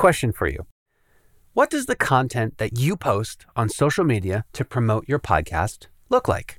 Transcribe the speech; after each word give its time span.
question 0.00 0.32
for 0.32 0.48
you 0.48 0.66
What 1.52 1.70
does 1.70 1.86
the 1.86 1.94
content 1.94 2.56
that 2.56 2.78
you 2.78 2.96
post 2.96 3.44
on 3.54 3.68
social 3.68 4.04
media 4.04 4.44
to 4.54 4.64
promote 4.64 5.04
your 5.06 5.18
podcast 5.18 5.88
look 6.08 6.26
like? 6.26 6.58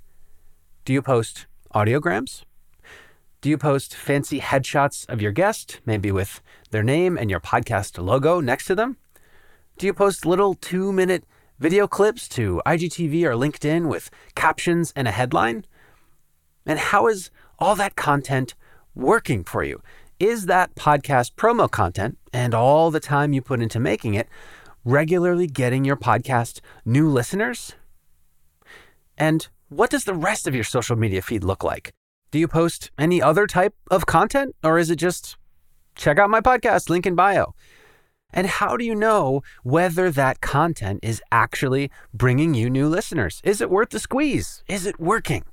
Do 0.85 0.93
you 0.93 1.01
post 1.01 1.47
audiograms? 1.73 2.43
Do 3.41 3.49
you 3.49 3.57
post 3.57 3.95
fancy 3.95 4.39
headshots 4.39 5.09
of 5.09 5.21
your 5.23 5.31
guest, 5.31 5.79
maybe 5.87 6.11
with 6.11 6.41
their 6.69 6.83
name 6.83 7.17
and 7.17 7.31
your 7.31 7.39
podcast 7.39 7.97
logo 7.97 8.41
next 8.41 8.65
to 8.65 8.75
them? 8.75 8.97
Do 9.79 9.87
you 9.87 9.93
post 9.93 10.27
little 10.27 10.53
two 10.53 10.91
minute 10.93 11.23
video 11.57 11.87
clips 11.87 12.27
to 12.37 12.61
IGTV 12.67 13.23
or 13.23 13.33
LinkedIn 13.33 13.87
with 13.87 14.11
captions 14.35 14.93
and 14.95 15.07
a 15.07 15.17
headline? 15.19 15.65
And 16.67 16.77
how 16.77 17.07
is 17.07 17.31
all 17.57 17.75
that 17.75 17.95
content 17.95 18.53
working 18.93 19.43
for 19.43 19.63
you? 19.63 19.81
Is 20.21 20.45
that 20.45 20.75
podcast 20.75 21.33
promo 21.33 21.67
content 21.67 22.19
and 22.31 22.53
all 22.53 22.91
the 22.91 22.99
time 22.99 23.33
you 23.33 23.41
put 23.41 23.59
into 23.59 23.79
making 23.79 24.13
it 24.13 24.29
regularly 24.85 25.47
getting 25.47 25.83
your 25.83 25.95
podcast 25.95 26.59
new 26.85 27.09
listeners? 27.09 27.73
And 29.17 29.47
what 29.69 29.89
does 29.89 30.03
the 30.03 30.13
rest 30.13 30.45
of 30.45 30.53
your 30.53 30.63
social 30.63 30.95
media 30.95 31.23
feed 31.23 31.43
look 31.43 31.63
like? 31.63 31.89
Do 32.29 32.37
you 32.37 32.47
post 32.47 32.91
any 32.99 33.19
other 33.19 33.47
type 33.47 33.73
of 33.89 34.05
content 34.05 34.55
or 34.63 34.77
is 34.77 34.91
it 34.91 34.97
just 34.97 35.37
check 35.95 36.19
out 36.19 36.29
my 36.29 36.39
podcast, 36.39 36.87
link 36.87 37.07
in 37.07 37.15
bio? 37.15 37.55
And 38.31 38.45
how 38.45 38.77
do 38.77 38.85
you 38.85 38.93
know 38.93 39.41
whether 39.63 40.11
that 40.11 40.39
content 40.39 40.99
is 41.01 41.19
actually 41.31 41.89
bringing 42.13 42.53
you 42.53 42.69
new 42.69 42.87
listeners? 42.87 43.41
Is 43.43 43.59
it 43.59 43.71
worth 43.71 43.89
the 43.89 43.99
squeeze? 43.99 44.63
Is 44.67 44.85
it 44.85 44.99
working? 44.99 45.45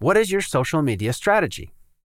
What 0.00 0.16
is 0.16 0.32
your 0.32 0.40
social 0.40 0.82
media 0.82 1.12
strategy? 1.12 1.70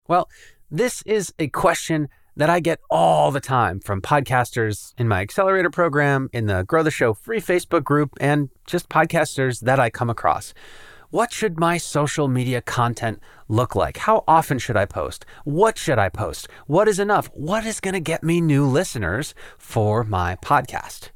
Well, 0.08 0.30
this 0.72 1.02
is 1.04 1.34
a 1.40 1.48
question 1.48 2.10
that 2.36 2.50
I 2.50 2.60
get 2.60 2.80
all 2.90 3.32
the 3.32 3.40
time 3.40 3.80
from 3.80 4.02
podcasters 4.02 4.94
in 4.98 5.08
my 5.08 5.22
accelerator 5.22 5.70
program, 5.70 6.30
in 6.32 6.46
the 6.46 6.64
Grow 6.64 6.84
the 6.84 6.92
Show 6.92 7.14
free 7.14 7.42
Facebook 7.42 7.84
group, 7.84 8.12
and 8.22 8.50
just 8.68 8.88
podcasters 8.88 9.62
that 9.62 9.80
I 9.80 9.90
come 9.90 10.10
across. 10.10 10.54
What 11.10 11.34
should 11.34 11.60
my 11.60 11.78
social 11.78 12.28
media 12.28 12.62
content 12.62 13.20
look 13.48 13.76
like? 13.76 13.98
How 13.98 14.24
often 14.28 14.60
should 14.60 14.78
I 14.78 14.86
post? 14.86 15.26
What 15.44 15.78
should 15.78 15.98
I 15.98 16.08
post? 16.08 16.48
What 16.68 16.88
is 16.88 17.00
enough? 17.00 17.32
What 17.34 17.66
is 17.66 17.80
going 17.80 17.96
to 17.96 18.00
get 18.00 18.24
me 18.24 18.40
new 18.40 18.66
listeners 18.66 19.34
for 19.58 20.04
my 20.04 20.36
podcast? 20.36 21.10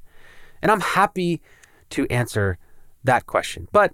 And 0.64 0.72
I'm 0.72 0.82
happy 0.82 1.42
to 1.92 2.08
answer 2.08 2.58
that 3.04 3.28
question, 3.28 3.68
but 3.72 3.94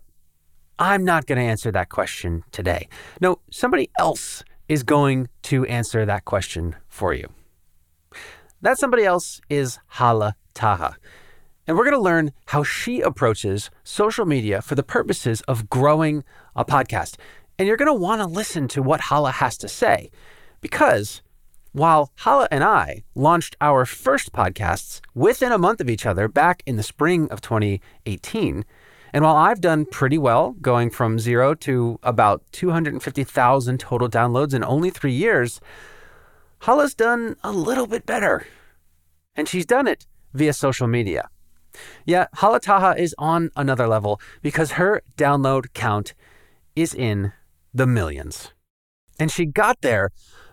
I'm 0.80 1.03
not 1.03 1.25
going 1.25 1.38
to 1.38 1.44
answer 1.44 1.69
that 1.73 1.89
question 1.89 2.45
today. 2.53 2.88
No, 3.19 3.41
somebody 3.52 3.89
else 4.00 4.44
is 4.70 4.84
going 4.84 5.28
to 5.42 5.66
answer 5.66 6.06
that 6.06 6.23
question 6.23 6.75
for 6.88 7.14
you. 7.14 7.28
That 8.62 8.78
somebody 8.78 9.03
else 9.03 9.42
is 9.50 9.80
Hala 9.88 10.36
Taha. 10.53 10.95
And 11.67 11.75
we're 11.78 11.84
going 11.84 11.95
to 11.95 12.02
learn 12.02 12.31
how 12.48 12.64
she 12.64 13.02
approaches 13.02 13.70
social 13.84 14.25
media 14.25 14.62
for 14.62 14.75
the 14.75 14.84
purposes 14.84 15.42
of 15.42 15.70
growing 15.70 16.23
a 16.56 16.64
podcast. 16.64 17.16
And 17.58 17.67
you're 17.67 17.78
going 17.78 17.88
to 17.88 17.94
want 17.94 18.22
to 18.22 18.28
listen 18.28 18.67
to 18.70 18.81
what 18.81 19.02
Hala 19.02 19.31
has 19.31 19.58
to 19.58 19.67
say 19.67 20.09
because 20.62 21.22
while 21.72 22.12
Hala 22.17 22.47
and 22.52 22.64
I 22.64 23.03
launched 23.16 23.56
our 23.62 23.86
first 23.86 24.31
podcasts 24.31 25.02
within 25.14 25.52
a 25.52 25.58
month 25.58 25.80
of 25.80 25.90
each 25.90 26.06
other 26.06 26.28
back 26.28 26.64
in 26.66 26.75
the 26.75 26.84
spring 26.84 27.30
of 27.30 27.42
2018, 27.42 28.66
and 29.14 29.24
while 29.24 29.36
I've 29.36 29.62
done 29.62 29.86
pretty 29.86 30.18
well 30.18 30.56
going 30.62 30.90
from 30.90 31.20
zero 31.20 31.54
to 31.56 32.00
about 32.04 32.44
250,000 32.52 33.80
total 33.80 34.10
downloads 34.10 34.54
in 34.54 34.64
only 34.64 34.90
three 34.90 35.14
years, 35.14 35.60
Hala's 36.62 36.94
done 36.94 37.36
a 37.44 37.52
little 37.52 37.88
bit 37.88 38.06
better. 38.06 38.46
And 39.36 39.48
she's 39.48 39.66
done 39.66 39.88
it 39.88 40.06
via 40.34 40.54
social 40.54 40.88
media. 40.88 41.30
Yeah, 42.06 42.28
Hala 42.34 42.60
Taha 42.60 42.96
is 42.98 43.16
on 43.18 43.52
another 43.56 43.88
level 43.88 44.20
because 44.42 44.72
her 44.72 45.02
download 45.18 45.74
count 45.74 46.14
is 46.76 46.94
in 46.94 47.34
the 47.74 47.88
millions. 47.88 48.53
And 49.19 49.31
she 49.31 49.46
got 49.46 49.81
there 49.81 50.09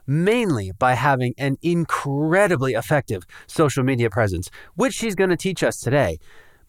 mainly 0.06 0.72
by 0.78 0.95
having 0.95 1.34
an 1.37 1.56
incredibly 1.62 2.75
effective 2.75 3.25
social 3.47 3.83
media 3.83 4.11
presence, 4.11 4.50
which 4.75 4.95
she's 4.95 5.15
going 5.15 5.31
to 5.31 5.37
teach 5.37 5.62
us 5.62 5.81
today. 5.81 6.19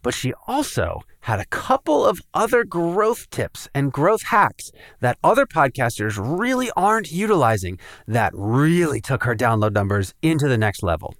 But 0.08 0.14
she 0.14 0.34
also 0.48 1.02
had 1.20 1.42
a 1.42 1.46
couple 1.48 2.06
of 2.06 2.22
other 2.34 2.64
growth 2.64 3.30
tips 3.30 3.68
and 3.74 3.92
growth 3.92 4.22
hacks 4.22 4.72
that 5.02 5.18
other 5.22 5.46
podcasters 5.46 6.18
really 6.18 6.72
aren't 6.78 7.12
utilizing 7.12 7.78
that 8.08 8.32
really 8.34 9.02
took 9.02 9.26
her 9.26 9.36
download 9.36 9.74
numbers 9.74 10.14
into 10.22 10.48
the 10.48 10.58
next 10.58 10.82
level. 10.82 11.14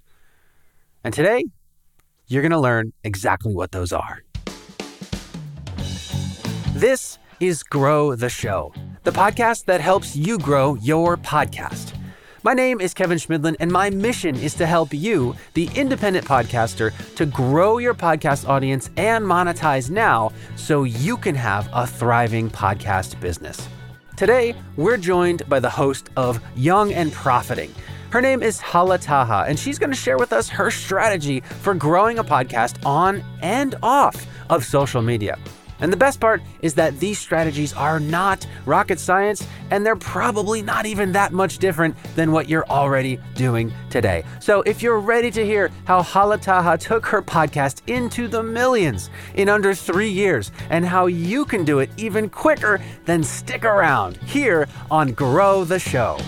And 1.04 1.12
today, 1.12 1.44
you're 2.28 2.40
going 2.40 2.52
to 2.52 2.58
learn 2.58 2.94
exactly 3.04 3.54
what 3.54 3.72
those 3.72 3.92
are. 3.92 4.22
This 6.72 7.18
is 7.40 7.62
Grow 7.62 8.14
the 8.14 8.30
Show, 8.30 8.72
the 9.04 9.12
podcast 9.12 9.66
that 9.66 9.82
helps 9.82 10.16
you 10.16 10.38
grow 10.38 10.76
your 10.76 11.18
podcast. 11.18 11.97
My 12.42 12.54
name 12.54 12.80
is 12.80 12.94
Kevin 12.94 13.18
Chemidlin, 13.18 13.56
and 13.58 13.70
my 13.70 13.90
mission 13.90 14.36
is 14.36 14.54
to 14.54 14.66
help 14.66 14.94
you, 14.94 15.34
the 15.54 15.68
independent 15.74 16.24
podcaster, 16.24 16.92
to 17.16 17.26
grow 17.26 17.78
your 17.78 17.94
podcast 17.94 18.48
audience 18.48 18.90
and 18.96 19.24
monetize 19.24 19.90
now 19.90 20.32
so 20.54 20.84
you 20.84 21.16
can 21.16 21.34
have 21.34 21.68
a 21.72 21.86
thriving 21.86 22.48
podcast 22.48 23.18
business. 23.20 23.68
Today, 24.16 24.54
we're 24.76 24.96
joined 24.96 25.48
by 25.48 25.58
the 25.58 25.70
host 25.70 26.10
of 26.16 26.40
Young 26.54 26.92
and 26.92 27.12
Profiting 27.12 27.74
her 28.10 28.22
name 28.22 28.42
is 28.42 28.58
Hala 28.58 28.96
Taha, 28.96 29.44
and 29.46 29.58
she's 29.58 29.78
going 29.78 29.90
to 29.90 29.96
share 29.96 30.16
with 30.16 30.32
us 30.32 30.48
her 30.48 30.70
strategy 30.70 31.40
for 31.40 31.74
growing 31.74 32.18
a 32.18 32.24
podcast 32.24 32.84
on 32.86 33.22
and 33.42 33.74
off 33.82 34.26
of 34.48 34.64
social 34.64 35.02
media. 35.02 35.38
And 35.80 35.92
the 35.92 35.96
best 35.96 36.20
part 36.20 36.42
is 36.62 36.74
that 36.74 36.98
these 36.98 37.18
strategies 37.18 37.72
are 37.72 38.00
not 38.00 38.46
rocket 38.66 38.98
science, 38.98 39.46
and 39.70 39.84
they're 39.84 39.96
probably 39.96 40.62
not 40.62 40.86
even 40.86 41.12
that 41.12 41.32
much 41.32 41.58
different 41.58 41.96
than 42.16 42.32
what 42.32 42.48
you're 42.48 42.66
already 42.68 43.18
doing 43.34 43.72
today. 43.90 44.24
So 44.40 44.62
if 44.62 44.82
you're 44.82 44.98
ready 45.00 45.30
to 45.30 45.44
hear 45.44 45.70
how 45.84 46.02
Hala 46.02 46.38
Taha 46.38 46.78
took 46.78 47.06
her 47.06 47.22
podcast 47.22 47.82
into 47.86 48.28
the 48.28 48.42
millions 48.42 49.10
in 49.34 49.48
under 49.48 49.74
three 49.74 50.10
years, 50.10 50.50
and 50.70 50.84
how 50.84 51.06
you 51.06 51.44
can 51.44 51.64
do 51.64 51.78
it 51.78 51.90
even 51.96 52.28
quicker, 52.28 52.80
then 53.04 53.22
stick 53.22 53.64
around 53.64 54.16
here 54.18 54.68
on 54.90 55.12
Grow 55.12 55.64
the 55.64 55.78
Show. 55.78 56.18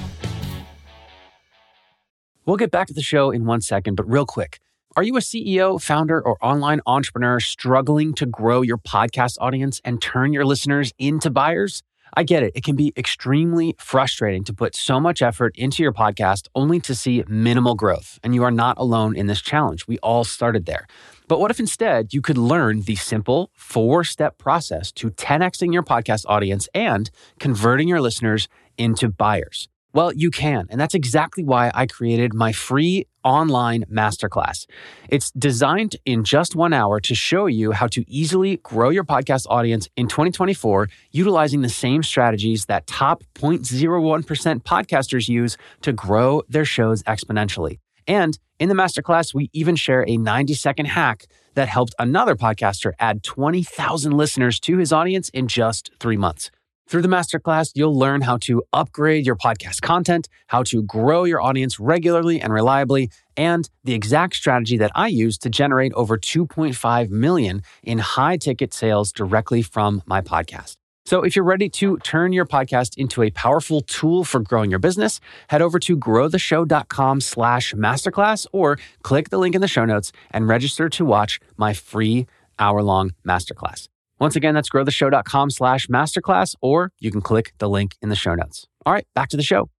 We'll 2.47 2.57
get 2.57 2.71
back 2.71 2.89
to 2.89 2.95
the 2.95 3.03
show 3.03 3.31
in 3.31 3.45
one 3.45 3.61
second, 3.61 3.95
but 3.95 4.11
real 4.11 4.27
quick. 4.27 4.61
Are 4.97 5.05
you 5.05 5.17
a 5.17 5.21
CEO, 5.21 5.81
founder, 5.81 6.21
or 6.21 6.37
online 6.45 6.81
entrepreneur 6.85 7.39
struggling 7.39 8.13
to 8.15 8.27
grow 8.27 8.61
your 8.61 8.77
podcast 8.77 9.37
audience 9.41 9.81
and 9.85 10.03
turn 10.03 10.33
your 10.33 10.45
listeners 10.45 10.93
into 10.99 11.31
buyers? 11.31 11.85
I 12.17 12.25
get 12.25 12.43
it. 12.43 12.51
It 12.57 12.65
can 12.65 12.75
be 12.75 12.93
extremely 12.97 13.77
frustrating 13.79 14.43
to 14.43 14.53
put 14.53 14.75
so 14.75 14.99
much 14.99 15.23
effort 15.23 15.55
into 15.57 15.85
your 15.85 15.93
podcast 15.93 16.49
only 16.57 16.81
to 16.81 16.97
see 16.97 17.23
minimal 17.29 17.77
growth. 17.77 18.19
And 18.25 18.35
you 18.35 18.43
are 18.43 18.51
not 18.51 18.79
alone 18.79 19.15
in 19.15 19.29
this 19.29 19.41
challenge. 19.41 19.87
We 19.87 19.99
all 19.99 20.25
started 20.25 20.67
there. 20.67 20.89
But 21.29 21.39
what 21.39 21.53
if 21.53 21.61
instead 21.61 22.13
you 22.13 22.21
could 22.21 22.37
learn 22.37 22.83
the 22.83 22.97
simple 22.97 23.53
four 23.55 24.03
step 24.03 24.39
process 24.39 24.91
to 24.93 25.11
10xing 25.11 25.73
your 25.73 25.85
podcast 25.85 26.25
audience 26.27 26.69
and 26.75 27.13
converting 27.39 27.87
your 27.87 28.01
listeners 28.01 28.49
into 28.77 29.09
buyers? 29.09 29.69
Well, 29.93 30.13
you 30.15 30.31
can. 30.31 30.67
And 30.71 30.81
that's 30.81 30.95
exactly 30.95 31.43
why 31.43 31.71
I 31.75 31.87
created 31.87 32.33
my 32.33 32.53
free 32.53 33.07
online 33.25 33.85
masterclass. 33.93 34.67
It's 35.09 35.31
designed 35.33 35.97
in 36.05 36.23
just 36.23 36.55
one 36.55 36.73
hour 36.73 37.01
to 37.01 37.15
show 37.15 37.47
you 37.47 37.73
how 37.73 37.89
to 37.89 38.05
easily 38.09 38.59
grow 38.59 38.91
your 38.91 39.05
podcast 39.05 39.47
audience 39.49 39.89
in 39.97 40.07
2024 40.07 40.89
utilizing 41.11 41.63
the 41.63 41.69
same 41.69 42.03
strategies 42.03 42.67
that 42.67 42.87
top 42.87 43.25
0.01% 43.35 44.63
podcasters 44.63 45.29
use 45.29 45.57
to 45.83 45.93
grow 45.93 46.43
their 46.49 46.65
shows 46.65 47.03
exponentially. 47.03 47.79
And 48.07 48.39
in 48.59 48.69
the 48.69 48.75
masterclass, 48.75 49.35
we 49.35 49.51
even 49.53 49.75
share 49.75 50.05
a 50.09 50.17
90 50.17 50.55
second 50.55 50.87
hack 50.87 51.27
that 51.55 51.69
helped 51.69 51.95
another 51.99 52.37
podcaster 52.37 52.93
add 53.01 53.23
20,000 53.25 54.13
listeners 54.13 54.61
to 54.61 54.79
his 54.79 54.93
audience 54.93 55.29
in 55.31 55.49
just 55.49 55.91
three 55.99 56.17
months. 56.17 56.51
Through 56.91 57.03
the 57.03 57.09
masterclass, 57.09 57.71
you'll 57.77 57.97
learn 57.97 58.23
how 58.23 58.39
to 58.39 58.65
upgrade 58.73 59.25
your 59.25 59.37
podcast 59.37 59.81
content, 59.81 60.29
how 60.49 60.65
to 60.65 60.83
grow 60.83 61.23
your 61.23 61.41
audience 61.41 61.79
regularly 61.79 62.41
and 62.41 62.53
reliably, 62.53 63.11
and 63.37 63.71
the 63.85 63.95
exact 63.95 64.35
strategy 64.35 64.77
that 64.79 64.91
I 64.97 65.07
use 65.07 65.39
to 65.39 65.51
generate 65.51 65.93
over 65.93 66.19
2.5 66.19 67.11
million 67.11 67.63
in 67.85 67.99
high 67.99 68.39
ticket 68.39 68.75
sales 68.75 69.13
directly 69.13 69.63
from 69.63 70.03
my 70.05 70.21
podcast. 70.21 70.75
So 71.05 71.23
if 71.23 71.37
you're 71.37 71.45
ready 71.45 71.69
to 71.69 71.97
turn 71.99 72.33
your 72.33 72.45
podcast 72.45 72.97
into 72.97 73.23
a 73.23 73.31
powerful 73.31 73.83
tool 73.83 74.25
for 74.25 74.41
growing 74.41 74.71
your 74.71 74.81
business, 74.81 75.21
head 75.49 75.63
over 75.63 75.79
to 75.79 75.97
growtheshow.com 75.97 77.21
slash 77.21 77.73
masterclass 77.73 78.49
or 78.51 78.81
click 79.05 79.29
the 79.29 79.39
link 79.39 79.55
in 79.55 79.61
the 79.61 79.69
show 79.69 79.85
notes 79.85 80.11
and 80.33 80.49
register 80.49 80.89
to 80.89 81.05
watch 81.05 81.39
my 81.57 81.73
free 81.73 82.27
hour-long 82.59 83.13
masterclass. 83.25 83.87
Once 84.21 84.37
again, 84.37 84.55
that's 84.55 84.69
growtheshow.com 84.69 85.51
slash 85.51 85.87
masterclass, 85.87 86.55
or 86.61 86.93
you 87.01 87.11
can 87.11 87.23
click 87.23 87.55
the 87.59 87.69
link 87.69 87.97
in 88.03 88.11
the 88.11 88.17
show 88.17 88.35
notes. 88.35 88.67
All 88.85 88.93
right, 88.93 89.07
back 89.15 89.31
to 89.31 89.37
the 89.37 89.43
show. 89.43 89.71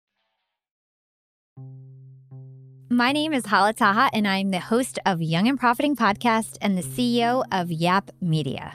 My 2.90 3.14
name 3.14 3.34
is 3.34 3.46
Hala 3.46 3.74
Taha, 3.74 4.10
and 4.12 4.28
I'm 4.28 4.50
the 4.52 4.60
host 4.60 5.00
of 5.06 5.22
Young 5.22 5.48
and 5.48 5.58
Profiting 5.58 5.96
Podcast 5.96 6.58
and 6.60 6.78
the 6.78 6.82
CEO 6.82 7.46
of 7.52 7.72
Yap 7.72 8.12
Media. 8.20 8.74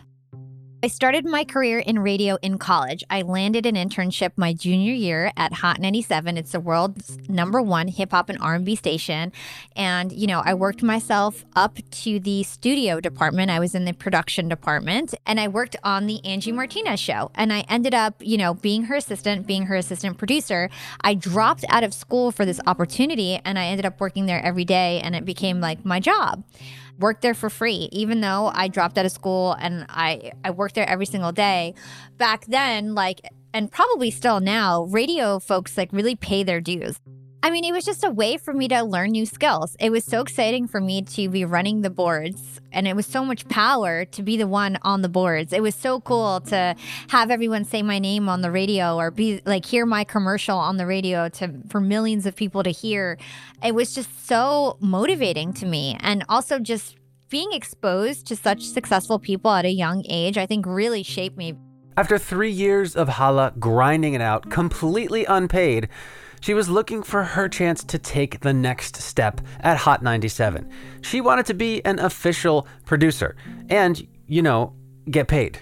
I 0.87 0.89
started 0.89 1.25
my 1.25 1.43
career 1.43 1.81
in 1.81 1.99
radio 1.99 2.39
in 2.43 2.59
college. 2.59 3.03
I 3.11 3.23
landed 3.23 3.67
an 3.67 3.75
internship 3.75 4.31
my 4.37 4.53
junior 4.53 4.93
year 4.93 5.33
at 5.37 5.55
Hot 5.55 5.81
97. 5.81 6.37
It's 6.37 6.53
the 6.53 6.61
world's 6.61 7.19
number 7.29 7.61
one 7.61 7.89
hip 7.89 8.13
hop 8.13 8.29
and 8.29 8.39
R&B 8.41 8.77
station. 8.77 9.33
And, 9.75 10.13
you 10.13 10.29
know, 10.29 10.43
I 10.45 10.55
worked 10.55 10.85
myself 10.85 11.45
up 11.57 11.81
to 11.91 12.21
the 12.21 12.45
studio 12.45 13.01
department. 13.01 13.51
I 13.51 13.59
was 13.59 13.75
in 13.75 13.85
the 13.85 13.95
production 13.95 14.49
department 14.49 15.13
and 15.27 15.41
I 15.41 15.49
worked 15.49 15.75
on 15.83 16.07
the 16.07 16.25
Angie 16.25 16.53
Martinez 16.53 17.01
show. 17.01 17.33
And 17.35 17.53
I 17.53 17.65
ended 17.69 17.93
up, 17.93 18.23
you 18.25 18.37
know, 18.37 18.55
being 18.55 18.85
her 18.85 18.95
assistant, 18.95 19.45
being 19.45 19.67
her 19.67 19.75
assistant 19.75 20.19
producer. 20.19 20.71
I 21.01 21.15
dropped 21.15 21.65
out 21.69 21.83
of 21.83 21.95
school 21.95 22.31
for 22.31 22.45
this 22.45 22.61
opportunity 22.65 23.41
and 23.45 23.59
I 23.59 23.65
ended 23.65 23.87
up 23.87 24.01
working 24.01 24.27
there 24.27 24.41
every 24.41 24.65
day 24.65 25.01
and 25.01 25.17
it 25.17 25.25
became 25.25 25.61
like 25.61 25.85
my 25.85 25.99
job 25.99 26.45
worked 26.99 27.23
there 27.23 27.35
for 27.35 27.51
free, 27.51 27.89
even 27.93 28.21
though 28.21 28.51
I 28.55 28.69
dropped 28.69 28.99
out 28.99 29.07
of 29.07 29.13
school 29.13 29.53
and 29.61 29.87
I, 29.89 30.33
I 30.45 30.51
worked 30.51 30.75
there 30.75 30.89
every 30.89 31.07
single 31.07 31.33
day. 31.33 31.75
Back 32.17 32.47
then, 32.47 32.95
like, 32.95 33.21
and 33.53 33.71
probably 33.71 34.11
still 34.11 34.41
now, 34.41 34.85
radio 34.85 35.39
folks 35.39 35.77
like 35.77 35.93
really 35.93 36.15
pay 36.15 36.43
their 36.43 36.61
dues. 36.61 36.99
I 37.43 37.51
mean, 37.51 37.65
it 37.65 37.73
was 37.73 37.85
just 37.85 38.03
a 38.03 38.11
way 38.11 38.39
for 38.39 38.53
me 38.53 38.67
to 38.69 38.83
learn 38.83 39.11
new 39.11 39.27
skills. 39.27 39.77
It 39.79 39.91
was 39.91 40.05
so 40.05 40.21
exciting 40.21 40.67
for 40.67 40.81
me 40.81 41.03
to 41.03 41.29
be 41.29 41.45
running 41.45 41.83
the 41.83 41.91
boards, 41.91 42.61
and 42.73 42.89
it 42.89 42.97
was 42.97 43.07
so 43.07 43.25
much 43.25 43.47
power 43.49 44.05
to 44.05 44.23
be 44.23 44.37
the 44.37 44.49
one 44.49 44.79
on 44.83 45.03
the 45.03 45.09
boards. 45.09 45.53
It 45.53 45.63
was 45.63 45.75
so 45.75 46.01
cool 46.01 46.41
to 46.47 46.75
have 47.09 47.31
everyone 47.31 47.65
say 47.65 47.83
my 47.83 47.99
name 47.99 48.29
on 48.29 48.41
the 48.41 48.51
radio 48.51 48.97
or 48.97 49.11
be 49.11 49.43
like 49.47 49.65
hear 49.65 49.87
my 49.87 50.03
commercial 50.03 50.59
on 50.59 50.77
the 50.77 50.87
radio 50.87 51.29
to 51.29 51.53
for 51.69 51.81
millions 51.81 52.27
of 52.27 52.35
people 52.35 52.63
to 52.65 52.71
hear. 52.71 53.17
It 53.63 53.75
was 53.75 53.95
just 53.95 54.27
so 54.27 54.77
motivating 54.81 55.53
to 55.55 55.67
me, 55.67 55.97
and 56.01 56.25
also 56.29 56.59
just 56.59 56.97
being 57.29 57.53
exposed 57.53 58.27
to 58.27 58.37
such 58.37 58.63
successful 58.63 59.19
people 59.19 59.51
at 59.51 59.65
a 59.65 59.71
young 59.71 60.05
age, 60.09 60.39
I 60.39 60.47
think 60.47 60.67
really 60.67 61.03
shaped 61.03 61.37
me. 61.37 61.55
After 61.97 62.19
three 62.19 62.51
years 62.51 62.95
of 62.95 63.09
Hala 63.09 63.55
grinding 63.59 64.15
it 64.15 64.21
out 64.21 64.51
completely 64.51 65.25
unpaid, 65.25 65.89
she 66.47 66.55
was 66.55 66.69
looking 66.69 67.03
for 67.03 67.25
her 67.25 67.49
chance 67.49 67.83
to 67.83 67.99
take 67.99 68.39
the 68.39 68.53
next 68.53 68.95
step 68.95 69.41
at 69.59 69.77
Hot 69.79 70.01
97. 70.01 70.71
She 71.01 71.21
wanted 71.21 71.45
to 71.47 71.55
be 71.55 71.85
an 71.85 71.99
official 71.99 72.69
producer 72.85 73.35
and, 73.69 74.07
you 74.29 74.43
know, 74.43 74.73
get 75.11 75.27
paid. 75.27 75.59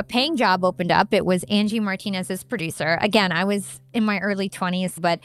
A 0.00 0.02
paying 0.02 0.36
job 0.36 0.64
opened 0.64 0.90
up. 0.90 1.14
It 1.14 1.24
was 1.24 1.44
Angie 1.44 1.78
Martinez's 1.78 2.42
producer. 2.42 2.98
Again, 3.00 3.30
I 3.30 3.44
was 3.44 3.80
in 3.94 4.04
my 4.04 4.18
early 4.18 4.50
20s, 4.50 5.00
but 5.00 5.20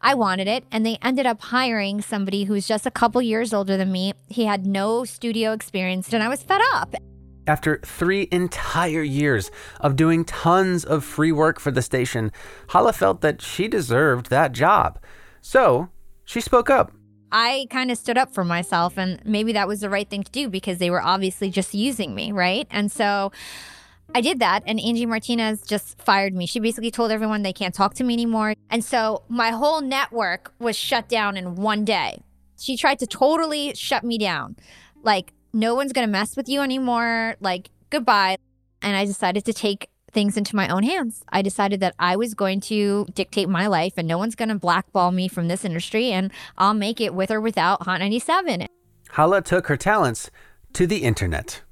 I 0.00 0.14
wanted 0.14 0.46
it. 0.46 0.64
And 0.70 0.86
they 0.86 0.96
ended 1.02 1.26
up 1.26 1.40
hiring 1.40 2.00
somebody 2.00 2.44
who's 2.44 2.68
just 2.68 2.86
a 2.86 2.90
couple 2.92 3.20
years 3.20 3.52
older 3.52 3.76
than 3.76 3.90
me. 3.90 4.12
He 4.28 4.44
had 4.44 4.64
no 4.64 5.04
studio 5.04 5.54
experience, 5.54 6.12
and 6.12 6.22
I 6.22 6.28
was 6.28 6.44
fed 6.44 6.60
up. 6.72 6.94
After 7.46 7.80
three 7.84 8.28
entire 8.32 9.02
years 9.02 9.50
of 9.80 9.94
doing 9.94 10.24
tons 10.24 10.84
of 10.84 11.04
free 11.04 11.32
work 11.32 11.60
for 11.60 11.70
the 11.70 11.82
station, 11.82 12.32
Hala 12.70 12.92
felt 12.92 13.20
that 13.20 13.40
she 13.40 13.68
deserved 13.68 14.30
that 14.30 14.52
job. 14.52 14.98
So 15.40 15.88
she 16.24 16.40
spoke 16.40 16.68
up. 16.68 16.92
I 17.30 17.66
kind 17.70 17.90
of 17.90 17.98
stood 17.98 18.18
up 18.18 18.32
for 18.32 18.44
myself, 18.44 18.96
and 18.96 19.20
maybe 19.24 19.52
that 19.52 19.68
was 19.68 19.80
the 19.80 19.90
right 19.90 20.08
thing 20.08 20.22
to 20.22 20.30
do 20.30 20.48
because 20.48 20.78
they 20.78 20.90
were 20.90 21.02
obviously 21.02 21.50
just 21.50 21.74
using 21.74 22.14
me, 22.14 22.32
right? 22.32 22.66
And 22.70 22.90
so 22.90 23.32
I 24.14 24.20
did 24.20 24.38
that, 24.38 24.62
and 24.66 24.80
Angie 24.80 25.06
Martinez 25.06 25.62
just 25.62 26.00
fired 26.00 26.34
me. 26.34 26.46
She 26.46 26.60
basically 26.60 26.90
told 26.90 27.10
everyone 27.10 27.42
they 27.42 27.52
can't 27.52 27.74
talk 27.74 27.94
to 27.94 28.04
me 28.04 28.14
anymore. 28.14 28.54
And 28.70 28.84
so 28.84 29.22
my 29.28 29.50
whole 29.50 29.80
network 29.80 30.52
was 30.58 30.76
shut 30.76 31.08
down 31.08 31.36
in 31.36 31.56
one 31.56 31.84
day. 31.84 32.22
She 32.58 32.76
tried 32.76 32.98
to 33.00 33.06
totally 33.06 33.74
shut 33.74 34.04
me 34.04 34.18
down. 34.18 34.56
Like, 35.02 35.32
no 35.56 35.74
one's 35.74 35.92
going 35.92 36.06
to 36.06 36.12
mess 36.12 36.36
with 36.36 36.48
you 36.48 36.60
anymore. 36.60 37.36
Like, 37.40 37.70
goodbye. 37.88 38.36
And 38.82 38.94
I 38.94 39.06
decided 39.06 39.44
to 39.46 39.54
take 39.54 39.88
things 40.12 40.36
into 40.36 40.54
my 40.54 40.68
own 40.68 40.82
hands. 40.82 41.24
I 41.30 41.42
decided 41.42 41.80
that 41.80 41.94
I 41.98 42.14
was 42.16 42.34
going 42.34 42.60
to 42.62 43.06
dictate 43.14 43.48
my 43.48 43.66
life 43.66 43.94
and 43.96 44.06
no 44.06 44.18
one's 44.18 44.34
going 44.34 44.50
to 44.50 44.54
blackball 44.54 45.12
me 45.12 45.28
from 45.28 45.48
this 45.48 45.64
industry 45.64 46.12
and 46.12 46.30
I'll 46.56 46.74
make 46.74 47.00
it 47.00 47.14
with 47.14 47.30
or 47.30 47.40
without 47.40 47.82
Hot 47.84 48.00
97. 48.00 48.66
Hala 49.10 49.42
took 49.42 49.66
her 49.68 49.76
talents 49.76 50.30
to 50.74 50.86
the 50.86 50.98
internet. 50.98 51.62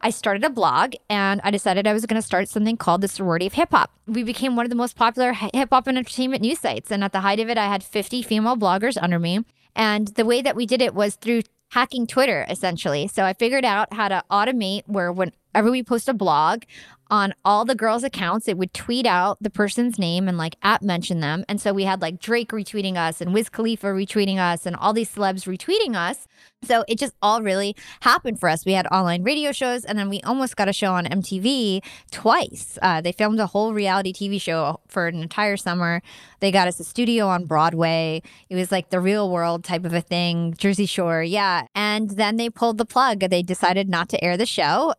I 0.00 0.10
started 0.10 0.44
a 0.44 0.50
blog 0.50 0.94
and 1.08 1.40
I 1.44 1.50
decided 1.50 1.86
I 1.86 1.92
was 1.92 2.04
going 2.04 2.20
to 2.20 2.26
start 2.26 2.48
something 2.48 2.76
called 2.76 3.00
the 3.00 3.08
Sorority 3.08 3.46
of 3.46 3.54
Hip 3.54 3.70
Hop. 3.70 3.90
We 4.06 4.22
became 4.22 4.56
one 4.56 4.66
of 4.66 4.70
the 4.70 4.76
most 4.76 4.96
popular 4.96 5.32
hip 5.32 5.68
hop 5.70 5.86
and 5.86 5.96
entertainment 5.96 6.42
news 6.42 6.60
sites. 6.60 6.90
And 6.90 7.04
at 7.04 7.12
the 7.12 7.20
height 7.20 7.40
of 7.40 7.48
it, 7.48 7.56
I 7.56 7.68
had 7.68 7.82
50 7.82 8.22
female 8.22 8.56
bloggers 8.56 8.98
under 9.00 9.18
me. 9.18 9.44
And 9.76 10.08
the 10.08 10.24
way 10.24 10.40
that 10.42 10.56
we 10.56 10.66
did 10.66 10.80
it 10.80 10.94
was 10.94 11.16
through 11.16 11.42
hacking 11.74 12.06
Twitter, 12.06 12.46
essentially. 12.48 13.08
So 13.08 13.24
I 13.24 13.32
figured 13.32 13.64
out 13.64 13.92
how 13.92 14.06
to 14.06 14.22
automate 14.30 14.82
where 14.86 15.12
whenever 15.54 15.70
we 15.70 15.84
post 15.84 16.08
a 16.08 16.14
blog 16.14 16.64
on 17.10 17.32
all 17.44 17.64
the 17.64 17.74
girls' 17.74 18.02
accounts, 18.02 18.48
it 18.48 18.58
would 18.58 18.74
tweet 18.74 19.06
out 19.06 19.36
the 19.40 19.50
person's 19.50 19.98
name 19.98 20.26
and 20.26 20.36
like 20.36 20.56
at 20.62 20.82
mention 20.82 21.20
them. 21.20 21.44
And 21.48 21.60
so 21.60 21.72
we 21.72 21.84
had 21.84 22.02
like 22.02 22.18
Drake 22.18 22.50
retweeting 22.50 22.96
us 22.96 23.20
and 23.20 23.32
Wiz 23.32 23.48
Khalifa 23.48 23.88
retweeting 23.88 24.38
us 24.38 24.66
and 24.66 24.74
all 24.74 24.92
these 24.92 25.14
celebs 25.14 25.46
retweeting 25.46 25.94
us. 25.94 26.26
So 26.64 26.84
it 26.88 26.98
just 26.98 27.14
all 27.22 27.42
really 27.42 27.76
happened 28.00 28.40
for 28.40 28.48
us. 28.48 28.64
We 28.64 28.72
had 28.72 28.86
online 28.86 29.22
radio 29.22 29.52
shows, 29.52 29.84
and 29.84 29.98
then 29.98 30.08
we 30.08 30.22
almost 30.22 30.56
got 30.56 30.68
a 30.68 30.72
show 30.72 30.94
on 30.94 31.04
MTV 31.04 31.84
twice. 32.10 32.78
Uh, 32.80 33.00
they 33.00 33.12
filmed 33.12 33.38
a 33.38 33.46
whole 33.46 33.74
reality 33.74 34.12
TV 34.12 34.40
show 34.40 34.80
for 34.88 35.06
an 35.06 35.22
entire 35.22 35.58
summer. 35.58 36.00
They 36.40 36.50
got 36.50 36.66
us 36.66 36.80
a 36.80 36.84
studio 36.84 37.26
on 37.28 37.44
Broadway. 37.44 38.22
It 38.48 38.56
was 38.56 38.72
like 38.72 38.88
the 38.88 39.00
real 39.00 39.30
world 39.30 39.62
type 39.62 39.84
of 39.84 39.92
a 39.92 40.00
thing, 40.00 40.54
Jersey 40.56 40.86
Shore, 40.86 41.22
yeah. 41.22 41.66
And 41.74 42.10
then 42.10 42.38
they 42.38 42.48
pulled 42.48 42.78
the 42.78 42.86
plug. 42.86 43.20
They 43.20 43.42
decided 43.42 43.88
not 43.88 44.08
to 44.08 44.24
air 44.24 44.38
the 44.38 44.46
show. 44.46 44.94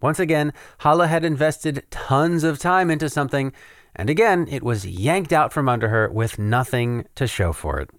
Once 0.00 0.18
again, 0.18 0.52
Hala 0.78 1.06
had 1.06 1.24
invested 1.24 1.84
tons 1.90 2.44
of 2.44 2.58
time 2.58 2.90
into 2.90 3.08
something, 3.08 3.52
and 3.96 4.10
again, 4.10 4.46
it 4.50 4.62
was 4.62 4.86
yanked 4.86 5.32
out 5.32 5.52
from 5.52 5.68
under 5.68 5.88
her 5.88 6.10
with 6.10 6.38
nothing 6.38 7.06
to 7.14 7.26
show 7.26 7.52
for 7.52 7.80
it. 7.80 7.90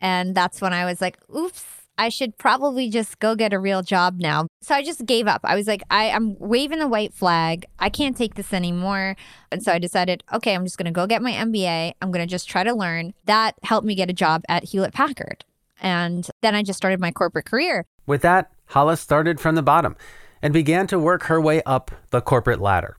And 0.00 0.34
that's 0.34 0.60
when 0.60 0.72
I 0.72 0.84
was 0.84 1.00
like, 1.00 1.18
oops 1.34 1.84
I 1.96 2.08
should 2.08 2.36
probably 2.38 2.90
just 2.90 3.18
go 3.20 3.34
get 3.34 3.52
a 3.52 3.58
real 3.58 3.82
job 3.82 4.18
now. 4.18 4.46
So 4.62 4.74
I 4.74 4.82
just 4.82 5.06
gave 5.06 5.26
up. 5.26 5.40
I 5.44 5.54
was 5.54 5.66
like, 5.66 5.82
I, 5.90 6.06
am 6.06 6.36
waving 6.38 6.80
the 6.80 6.88
white 6.88 7.14
flag. 7.14 7.66
I 7.78 7.88
can't 7.88 8.16
take 8.16 8.34
this 8.34 8.52
anymore. 8.52 9.16
And 9.52 9.62
so 9.62 9.72
I 9.72 9.78
decided, 9.78 10.24
okay, 10.32 10.54
I'm 10.54 10.64
just 10.64 10.76
going 10.76 10.86
to 10.86 10.90
go 10.90 11.06
get 11.06 11.22
my 11.22 11.32
MBA. 11.32 11.92
I'm 12.02 12.10
going 12.10 12.26
to 12.26 12.30
just 12.30 12.48
try 12.48 12.64
to 12.64 12.74
learn. 12.74 13.14
That 13.26 13.54
helped 13.62 13.86
me 13.86 13.94
get 13.94 14.10
a 14.10 14.14
job 14.14 14.42
at 14.48 14.64
Hewlett 14.64 14.92
Packard. 14.92 15.44
And 15.80 16.28
then 16.40 16.54
I 16.54 16.62
just 16.62 16.76
started 16.76 17.00
my 17.00 17.12
corporate 17.12 17.46
career. 17.46 17.84
With 18.06 18.22
that, 18.22 18.50
Hala 18.66 18.96
started 18.96 19.38
from 19.40 19.54
the 19.54 19.62
bottom 19.62 19.96
and 20.44 20.52
began 20.52 20.86
to 20.86 20.98
work 20.98 21.24
her 21.24 21.40
way 21.40 21.62
up 21.64 21.90
the 22.10 22.20
corporate 22.20 22.60
ladder. 22.60 22.96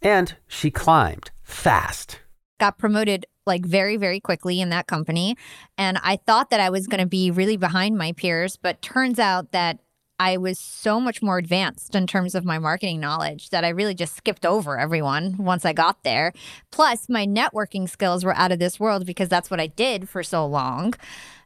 And 0.00 0.36
she 0.46 0.70
climbed 0.70 1.32
fast. 1.42 2.20
Got 2.60 2.78
promoted 2.78 3.26
like 3.46 3.66
very, 3.66 3.96
very 3.96 4.20
quickly 4.20 4.60
in 4.60 4.68
that 4.70 4.86
company. 4.86 5.36
And 5.76 5.98
I 6.04 6.16
thought 6.16 6.50
that 6.50 6.60
I 6.60 6.70
was 6.70 6.86
going 6.86 7.00
to 7.00 7.06
be 7.06 7.32
really 7.32 7.56
behind 7.56 7.98
my 7.98 8.12
peers, 8.12 8.56
but 8.56 8.80
turns 8.80 9.18
out 9.18 9.50
that 9.50 9.80
I 10.20 10.36
was 10.36 10.58
so 10.58 11.00
much 11.00 11.20
more 11.20 11.38
advanced 11.38 11.96
in 11.96 12.06
terms 12.06 12.36
of 12.36 12.44
my 12.44 12.58
marketing 12.58 13.00
knowledge 13.00 13.50
that 13.50 13.64
I 13.64 13.70
really 13.70 13.94
just 13.94 14.16
skipped 14.16 14.46
over 14.46 14.78
everyone 14.78 15.36
once 15.36 15.64
I 15.64 15.72
got 15.72 16.04
there. 16.04 16.32
Plus, 16.70 17.08
my 17.08 17.26
networking 17.26 17.88
skills 17.88 18.24
were 18.24 18.36
out 18.36 18.52
of 18.52 18.58
this 18.60 18.78
world 18.78 19.04
because 19.04 19.28
that's 19.28 19.50
what 19.50 19.60
I 19.60 19.66
did 19.66 20.08
for 20.08 20.22
so 20.22 20.46
long. 20.46 20.94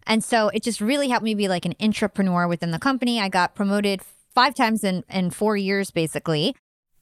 And 0.07 0.23
so 0.23 0.49
it 0.49 0.63
just 0.63 0.81
really 0.81 1.09
helped 1.09 1.25
me 1.25 1.35
be 1.35 1.49
like 1.49 1.65
an 1.65 1.75
entrepreneur 1.81 2.47
within 2.49 2.71
the 2.71 2.79
company. 2.79 3.21
I 3.21 3.29
got 3.29 3.55
promoted 3.55 4.03
five 4.35 4.55
times 4.55 4.85
in, 4.85 5.05
in 5.09 5.31
four 5.31 5.57
years, 5.57 5.91
basically. 5.91 6.55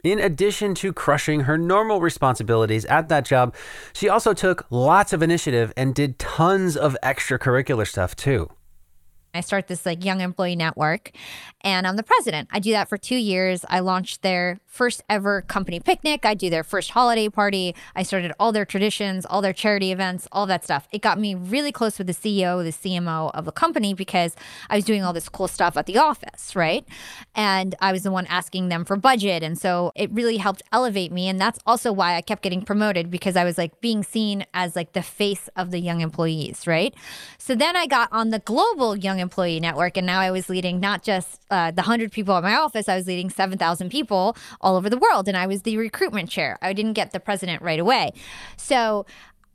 In 0.02 0.18
addition 0.18 0.74
to 0.76 0.92
crushing 0.92 1.40
her 1.40 1.58
normal 1.58 2.00
responsibilities 2.00 2.86
at 2.86 3.08
that 3.08 3.26
job, 3.26 3.54
she 3.92 4.08
also 4.08 4.32
took 4.32 4.66
lots 4.70 5.12
of 5.12 5.22
initiative 5.22 5.72
and 5.76 5.94
did 5.94 6.18
tons 6.18 6.76
of 6.76 6.96
extracurricular 7.02 7.86
stuff 7.86 8.16
too. 8.16 8.48
I 9.34 9.40
start 9.40 9.68
this 9.68 9.86
like 9.86 10.04
young 10.04 10.20
employee 10.20 10.56
network 10.56 11.12
and 11.62 11.86
I'm 11.86 11.96
the 11.96 12.02
president. 12.02 12.48
I 12.50 12.58
do 12.58 12.72
that 12.72 12.88
for 12.88 12.96
two 12.96 13.16
years. 13.16 13.64
I 13.68 13.80
launched 13.80 14.22
their 14.22 14.60
first 14.66 15.02
ever 15.08 15.42
company 15.42 15.78
picnic. 15.78 16.24
I 16.24 16.34
do 16.34 16.48
their 16.48 16.64
first 16.64 16.90
holiday 16.90 17.28
party. 17.28 17.74
I 17.94 18.02
started 18.02 18.32
all 18.40 18.52
their 18.52 18.64
traditions, 18.64 19.26
all 19.26 19.42
their 19.42 19.52
charity 19.52 19.92
events, 19.92 20.26
all 20.32 20.46
that 20.46 20.64
stuff. 20.64 20.88
It 20.90 21.02
got 21.02 21.18
me 21.18 21.34
really 21.34 21.70
close 21.70 21.98
with 21.98 22.06
the 22.06 22.14
CEO, 22.14 22.64
the 22.64 22.72
CMO 22.72 23.30
of 23.34 23.44
the 23.44 23.52
company 23.52 23.94
because 23.94 24.34
I 24.68 24.76
was 24.76 24.84
doing 24.84 25.04
all 25.04 25.12
this 25.12 25.28
cool 25.28 25.48
stuff 25.48 25.76
at 25.76 25.86
the 25.86 25.98
office, 25.98 26.56
right? 26.56 26.86
And 27.34 27.74
I 27.80 27.92
was 27.92 28.02
the 28.02 28.10
one 28.10 28.26
asking 28.26 28.68
them 28.68 28.84
for 28.84 28.96
budget. 28.96 29.42
And 29.42 29.58
so 29.58 29.92
it 29.94 30.10
really 30.12 30.38
helped 30.38 30.62
elevate 30.72 31.12
me. 31.12 31.28
And 31.28 31.40
that's 31.40 31.58
also 31.66 31.92
why 31.92 32.14
I 32.16 32.22
kept 32.22 32.42
getting 32.42 32.62
promoted 32.62 33.10
because 33.10 33.36
I 33.36 33.44
was 33.44 33.58
like 33.58 33.80
being 33.80 34.02
seen 34.02 34.46
as 34.54 34.74
like 34.74 34.92
the 34.92 35.02
face 35.02 35.48
of 35.56 35.70
the 35.70 35.78
young 35.78 36.00
employees, 36.00 36.66
right? 36.66 36.94
So 37.38 37.54
then 37.54 37.76
I 37.76 37.86
got 37.86 38.08
on 38.12 38.30
the 38.30 38.38
global 38.38 38.96
young 38.96 39.19
employee 39.20 39.60
network. 39.60 39.96
And 39.96 40.06
now 40.06 40.20
I 40.20 40.30
was 40.30 40.48
leading 40.48 40.80
not 40.80 41.02
just 41.02 41.40
uh, 41.50 41.70
the 41.70 41.82
100 41.82 42.12
people 42.12 42.34
at 42.36 42.42
my 42.42 42.54
office, 42.54 42.88
I 42.88 42.96
was 42.96 43.06
leading 43.06 43.30
7,000 43.30 43.90
people 43.90 44.36
all 44.60 44.76
over 44.76 44.90
the 44.90 44.98
world. 44.98 45.28
And 45.28 45.36
I 45.36 45.46
was 45.46 45.62
the 45.62 45.76
recruitment 45.76 46.28
chair. 46.30 46.58
I 46.62 46.72
didn't 46.72 46.94
get 46.94 47.12
the 47.12 47.20
president 47.20 47.62
right 47.62 47.80
away. 47.80 48.12
So 48.56 49.06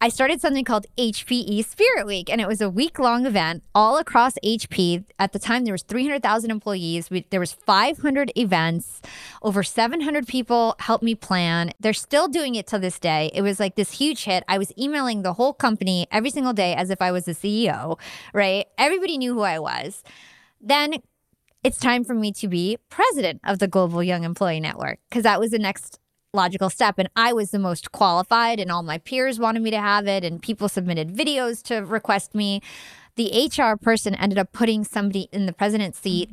I 0.06 0.10
started 0.10 0.40
something 0.40 0.64
called 0.64 0.86
HPE 1.00 1.66
Spirit 1.66 2.06
Week, 2.06 2.30
and 2.30 2.40
it 2.40 2.48
was 2.48 2.62
a 2.62 2.70
week 2.70 3.00
long 3.00 3.26
event 3.26 3.64
all 3.74 3.98
across 3.98 4.34
HP. 4.46 5.04
At 5.18 5.34
the 5.34 5.40
time, 5.40 5.66
there 5.66 5.74
was 5.74 5.82
300,000 5.82 6.52
employees. 6.52 7.10
We, 7.10 7.26
there 7.32 7.40
was 7.40 7.54
500 7.54 8.32
events. 8.38 9.02
Over 9.42 9.64
700 9.64 10.28
people 10.28 10.76
helped 10.78 11.04
me 11.04 11.16
plan. 11.16 11.72
They're 11.80 11.92
still 11.92 12.28
doing 12.28 12.54
it 12.54 12.68
to 12.68 12.78
this 12.78 13.00
day. 13.00 13.32
It 13.34 13.42
was 13.42 13.60
like 13.60 13.78
this 13.78 13.94
huge 13.94 14.26
hit. 14.26 14.44
I 14.48 14.60
was 14.60 14.72
emailing 14.78 15.24
the 15.24 15.34
whole 15.34 15.54
company 15.54 16.06
every 16.12 16.30
single 16.30 16.54
day 16.54 16.76
as 16.76 16.92
if 16.92 17.02
I 17.02 17.12
was 17.12 17.26
the 17.26 17.32
CEO, 17.32 18.00
right? 18.32 18.68
Everybody 18.78 19.18
knew 19.18 19.34
who 19.34 19.42
I 19.42 19.58
was. 19.58 20.04
Then 20.62 20.98
it's 21.64 21.80
time 21.80 22.04
for 22.04 22.14
me 22.14 22.32
to 22.34 22.48
be 22.48 22.78
president 22.90 23.42
of 23.44 23.58
the 23.58 23.68
Global 23.68 24.04
Young 24.04 24.24
Employee 24.24 24.60
Network 24.60 25.00
because 25.10 25.24
that 25.24 25.40
was 25.40 25.50
the 25.50 25.58
next 25.58 26.00
logical 26.36 26.70
step. 26.70 27.00
And 27.00 27.10
I 27.16 27.34
was 27.34 27.52
the 27.52 27.60
most 27.60 27.92
qualified, 27.92 28.60
and 28.60 28.72
all 28.72 28.84
my 28.84 28.98
peers 29.00 29.40
wanted 29.40 29.62
me 29.62 29.72
to 29.72 29.80
have 29.80 30.08
it, 30.08 30.24
and 30.24 30.42
people 30.42 30.70
submitted 30.70 31.16
videos 31.16 31.64
to 31.64 31.78
request 31.78 32.36
me. 32.36 32.62
The 33.16 33.50
HR 33.50 33.78
person 33.78 34.14
ended 34.14 34.38
up 34.38 34.52
putting 34.52 34.84
somebody 34.84 35.30
in 35.32 35.46
the 35.46 35.54
president's 35.54 36.00
seat 36.00 36.30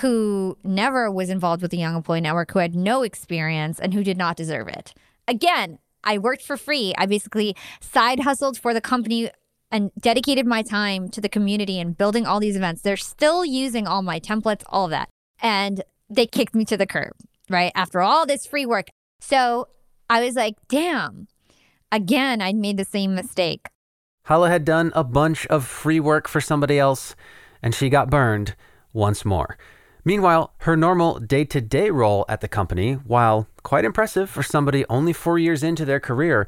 who 0.00 0.58
never 0.62 1.10
was 1.10 1.30
involved 1.30 1.62
with 1.62 1.70
the 1.70 1.78
Young 1.78 1.96
Employee 1.96 2.20
Network, 2.20 2.50
who 2.52 2.58
had 2.58 2.74
no 2.74 3.02
experience, 3.02 3.78
and 3.78 3.94
who 3.94 4.04
did 4.04 4.18
not 4.18 4.36
deserve 4.36 4.68
it. 4.68 4.92
Again, 5.26 5.78
I 6.04 6.18
worked 6.18 6.42
for 6.42 6.56
free. 6.56 6.94
I 6.98 7.06
basically 7.06 7.56
side 7.80 8.20
hustled 8.20 8.58
for 8.58 8.74
the 8.74 8.80
company 8.80 9.30
and 9.70 9.90
dedicated 10.00 10.46
my 10.46 10.62
time 10.62 11.08
to 11.10 11.20
the 11.20 11.28
community 11.28 11.78
and 11.78 11.96
building 11.96 12.26
all 12.26 12.40
these 12.40 12.56
events. 12.56 12.82
They're 12.82 12.96
still 12.96 13.44
using 13.44 13.86
all 13.86 14.02
my 14.02 14.18
templates, 14.18 14.62
all 14.66 14.88
that. 14.88 15.08
And 15.40 15.82
they 16.08 16.26
kicked 16.26 16.54
me 16.54 16.64
to 16.66 16.76
the 16.76 16.86
curb, 16.86 17.12
right? 17.50 17.72
After 17.74 18.00
all 18.00 18.26
this 18.26 18.46
free 18.46 18.66
work. 18.66 18.88
So 19.20 19.68
I 20.08 20.24
was 20.24 20.36
like, 20.36 20.54
damn, 20.68 21.28
again, 21.92 22.40
I'd 22.40 22.56
made 22.56 22.76
the 22.76 22.84
same 22.84 23.14
mistake. 23.14 23.68
Hala 24.24 24.50
had 24.50 24.64
done 24.64 24.92
a 24.94 25.04
bunch 25.04 25.46
of 25.46 25.66
free 25.66 26.00
work 26.00 26.28
for 26.28 26.40
somebody 26.40 26.78
else, 26.78 27.16
and 27.62 27.74
she 27.74 27.88
got 27.88 28.10
burned 28.10 28.54
once 28.92 29.24
more. 29.24 29.56
Meanwhile, 30.04 30.54
her 30.58 30.76
normal 30.76 31.18
day 31.18 31.44
to 31.46 31.60
day 31.60 31.90
role 31.90 32.24
at 32.28 32.40
the 32.40 32.48
company, 32.48 32.94
while 32.94 33.48
quite 33.62 33.84
impressive 33.84 34.30
for 34.30 34.42
somebody 34.42 34.84
only 34.88 35.12
four 35.12 35.38
years 35.38 35.62
into 35.62 35.84
their 35.84 36.00
career, 36.00 36.46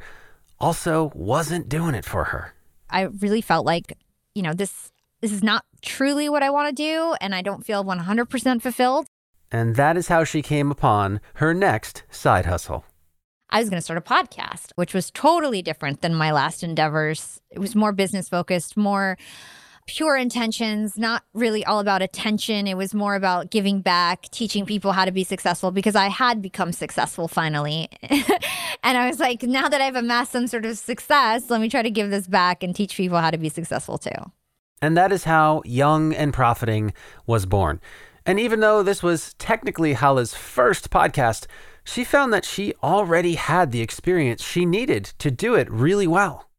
also 0.59 1.11
wasn't 1.15 1.69
doing 1.69 1.95
it 1.95 2.05
for 2.05 2.25
her. 2.25 2.55
I 2.89 3.03
really 3.03 3.41
felt 3.41 3.67
like, 3.67 3.97
you 4.35 4.43
know, 4.43 4.55
this 4.55 4.93
this 5.21 5.33
is 5.33 5.43
not 5.43 5.65
truly 5.83 6.29
what 6.29 6.43
I 6.43 6.51
want 6.51 6.75
to 6.75 6.83
do, 6.83 7.15
and 7.21 7.35
I 7.35 7.43
don't 7.43 7.65
feel 7.65 7.85
100% 7.85 8.63
fulfilled. 8.63 9.07
And 9.53 9.77
that 9.77 9.97
is 9.97 10.09
how 10.09 10.25
she 10.25 10.43
came 10.43 10.71
upon 10.71 11.21
her 11.35 11.53
next 11.53 12.05
side 12.11 12.47
hustle. 12.47 12.85
I 13.51 13.59
was 13.59 13.69
going 13.69 13.79
to 13.79 13.85
start 13.85 13.99
a 13.99 14.01
podcast, 14.01 14.71
which 14.77 14.95
was 14.95 15.11
totally 15.11 15.61
different 15.61 16.03
than 16.03 16.15
my 16.15 16.31
last 16.31 16.63
endeavors. 16.63 17.41
It 17.51 17.59
was 17.59 17.75
more 17.75 17.93
business 17.93 18.29
focused, 18.29 18.77
more 18.77 19.19
pure 19.87 20.17
intentions, 20.17 20.97
not 20.97 21.25
really 21.35 21.65
all 21.65 21.81
about 21.81 22.01
attention. 22.01 22.69
It 22.69 22.77
was 22.77 22.95
more 22.95 23.17
about 23.17 23.51
giving 23.51 23.81
back, 23.81 24.31
teaching 24.31 24.65
people 24.65 24.93
how 24.93 25.05
to 25.05 25.11
be 25.11 25.25
successful 25.25 25.73
because 25.73 25.97
I 25.97 26.09
had 26.09 26.41
become 26.41 26.71
successful 26.71 27.27
finally. 27.27 27.89
and 28.03 28.97
I 28.97 29.09
was 29.09 29.19
like, 29.19 29.43
now 29.43 29.69
that 29.69 29.81
I've 29.81 29.97
amassed 29.97 30.31
some 30.31 30.47
sort 30.47 30.65
of 30.65 30.79
success, 30.79 31.51
let 31.51 31.61
me 31.61 31.69
try 31.69 31.83
to 31.83 31.91
give 31.91 32.11
this 32.11 32.29
back 32.29 32.63
and 32.63 32.75
teach 32.75 32.97
people 32.97 33.19
how 33.19 33.33
to 33.33 33.39
be 33.39 33.49
successful 33.49 33.99
too. 33.99 34.11
And 34.81 34.97
that 34.97 35.11
is 35.11 35.25
how 35.25 35.63
Young 35.65 36.15
and 36.15 36.33
Profiting 36.33 36.93
was 37.27 37.45
born. 37.45 37.81
And 38.27 38.39
even 38.39 38.61
though 38.61 38.83
this 38.83 39.03
was 39.03 39.35
technically 39.35 39.95
Hala's 39.95 40.35
first 40.35 40.91
podcast, 40.91 41.47
she 41.85 42.05
found 42.05 42.33
that 42.33 42.45
she 42.45 42.75
already 42.83 43.35
had 43.35 43.73
the 43.73 43.81
experience 43.81 44.43
she 44.43 44.67
needed 44.67 45.05
to 45.19 45.31
do 45.31 45.55
it 45.55 45.71
really 45.71 46.07
well 46.07 46.51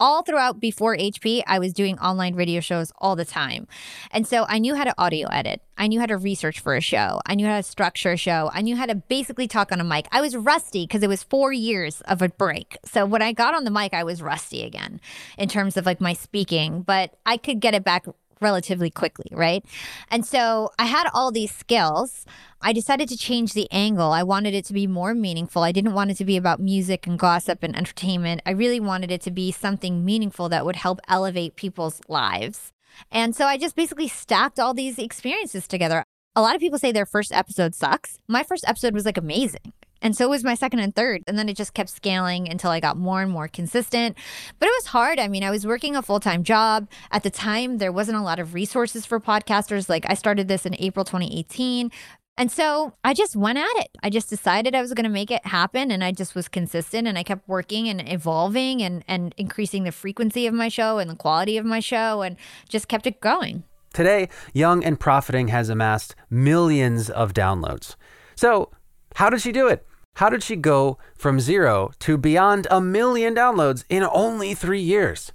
all 0.00 0.22
throughout 0.22 0.58
before 0.58 0.96
HP, 0.96 1.42
I 1.46 1.58
was 1.58 1.74
doing 1.74 1.98
online 1.98 2.34
radio 2.34 2.60
shows 2.60 2.90
all 2.98 3.14
the 3.14 3.24
time. 3.24 3.68
And 4.10 4.26
so 4.26 4.46
I 4.48 4.58
knew 4.58 4.74
how 4.74 4.84
to 4.84 4.94
audio 4.98 5.28
edit. 5.28 5.62
I 5.76 5.86
knew 5.86 6.00
how 6.00 6.06
to 6.06 6.16
research 6.16 6.60
for 6.60 6.74
a 6.74 6.80
show. 6.80 7.20
I 7.26 7.34
knew 7.34 7.46
how 7.46 7.58
to 7.58 7.62
structure 7.62 8.12
a 8.12 8.16
show. 8.16 8.50
I 8.52 8.62
knew 8.62 8.76
how 8.76 8.86
to 8.86 8.94
basically 8.94 9.46
talk 9.46 9.70
on 9.70 9.80
a 9.80 9.84
mic. 9.84 10.08
I 10.10 10.22
was 10.22 10.34
rusty 10.34 10.84
because 10.84 11.02
it 11.02 11.08
was 11.08 11.22
four 11.22 11.52
years 11.52 12.00
of 12.02 12.22
a 12.22 12.30
break. 12.30 12.78
So 12.84 13.04
when 13.04 13.22
I 13.22 13.32
got 13.32 13.54
on 13.54 13.64
the 13.64 13.70
mic, 13.70 13.92
I 13.92 14.04
was 14.04 14.22
rusty 14.22 14.64
again 14.64 15.00
in 15.36 15.48
terms 15.48 15.76
of 15.76 15.84
like 15.84 16.00
my 16.00 16.14
speaking, 16.14 16.82
but 16.82 17.14
I 17.26 17.36
could 17.36 17.60
get 17.60 17.74
it 17.74 17.84
back 17.84 18.06
relatively 18.40 18.90
quickly, 18.90 19.30
right? 19.32 19.64
And 20.10 20.24
so 20.24 20.70
I 20.78 20.86
had 20.86 21.08
all 21.12 21.30
these 21.30 21.54
skills. 21.54 22.24
I 22.62 22.72
decided 22.72 23.08
to 23.08 23.16
change 23.16 23.52
the 23.52 23.70
angle. 23.70 24.12
I 24.12 24.22
wanted 24.22 24.54
it 24.54 24.64
to 24.66 24.72
be 24.72 24.86
more 24.86 25.14
meaningful. 25.14 25.62
I 25.62 25.72
didn't 25.72 25.94
want 25.94 26.10
it 26.10 26.16
to 26.18 26.24
be 26.24 26.36
about 26.36 26.60
music 26.60 27.06
and 27.06 27.18
gossip 27.18 27.62
and 27.62 27.76
entertainment. 27.76 28.42
I 28.44 28.50
really 28.50 28.80
wanted 28.80 29.10
it 29.10 29.22
to 29.22 29.30
be 29.30 29.52
something 29.52 30.04
meaningful 30.04 30.48
that 30.50 30.64
would 30.64 30.76
help 30.76 31.00
elevate 31.08 31.56
people's 31.56 32.00
lives. 32.08 32.72
And 33.10 33.34
so 33.34 33.46
I 33.46 33.56
just 33.56 33.76
basically 33.76 34.08
stacked 34.08 34.58
all 34.58 34.74
these 34.74 34.98
experiences 34.98 35.66
together. 35.66 36.04
A 36.36 36.42
lot 36.42 36.54
of 36.54 36.60
people 36.60 36.78
say 36.78 36.92
their 36.92 37.06
first 37.06 37.32
episode 37.32 37.74
sucks. 37.74 38.18
My 38.28 38.42
first 38.42 38.64
episode 38.66 38.94
was 38.94 39.04
like 39.04 39.18
amazing. 39.18 39.72
And 40.02 40.16
so 40.16 40.28
was 40.28 40.44
my 40.44 40.54
second 40.54 40.80
and 40.80 40.94
third. 40.94 41.22
And 41.26 41.38
then 41.38 41.48
it 41.48 41.56
just 41.56 41.74
kept 41.74 41.90
scaling 41.90 42.48
until 42.48 42.70
I 42.70 42.80
got 42.80 42.96
more 42.96 43.22
and 43.22 43.30
more 43.30 43.48
consistent. 43.48 44.16
But 44.58 44.66
it 44.66 44.74
was 44.78 44.86
hard. 44.86 45.18
I 45.18 45.28
mean, 45.28 45.44
I 45.44 45.50
was 45.50 45.66
working 45.66 45.96
a 45.96 46.02
full 46.02 46.20
time 46.20 46.44
job. 46.44 46.88
At 47.10 47.22
the 47.22 47.30
time, 47.30 47.78
there 47.78 47.92
wasn't 47.92 48.18
a 48.18 48.22
lot 48.22 48.38
of 48.38 48.54
resources 48.54 49.06
for 49.06 49.20
podcasters. 49.20 49.88
Like 49.88 50.04
I 50.08 50.14
started 50.14 50.48
this 50.48 50.66
in 50.66 50.74
April 50.78 51.04
2018. 51.04 51.90
And 52.36 52.50
so 52.50 52.94
I 53.04 53.12
just 53.12 53.36
went 53.36 53.58
at 53.58 53.68
it. 53.74 53.90
I 54.02 54.08
just 54.08 54.30
decided 54.30 54.74
I 54.74 54.80
was 54.80 54.94
going 54.94 55.04
to 55.04 55.10
make 55.10 55.30
it 55.30 55.44
happen 55.44 55.90
and 55.90 56.02
I 56.02 56.10
just 56.10 56.34
was 56.34 56.48
consistent 56.48 57.06
and 57.06 57.18
I 57.18 57.22
kept 57.22 57.46
working 57.46 57.86
and 57.88 58.08
evolving 58.08 58.80
and 58.80 59.04
and 59.06 59.34
increasing 59.36 59.84
the 59.84 59.92
frequency 59.92 60.46
of 60.46 60.54
my 60.54 60.68
show 60.68 60.96
and 60.96 61.10
the 61.10 61.16
quality 61.16 61.58
of 61.58 61.66
my 61.66 61.80
show 61.80 62.22
and 62.22 62.36
just 62.66 62.88
kept 62.88 63.06
it 63.06 63.20
going. 63.20 63.64
Today, 63.92 64.30
Young 64.54 64.82
and 64.84 64.98
Profiting 64.98 65.48
has 65.48 65.68
amassed 65.68 66.14
millions 66.30 67.10
of 67.10 67.34
downloads. 67.34 67.96
So, 68.36 68.70
how 69.16 69.28
did 69.28 69.42
she 69.42 69.52
do 69.52 69.66
it? 69.66 69.84
How 70.20 70.28
did 70.28 70.42
she 70.42 70.54
go 70.54 70.98
from 71.16 71.40
zero 71.40 71.92
to 72.00 72.18
beyond 72.18 72.66
a 72.70 72.78
million 72.78 73.34
downloads 73.34 73.84
in 73.88 74.02
only 74.02 74.52
three 74.52 74.82
years? 74.82 75.32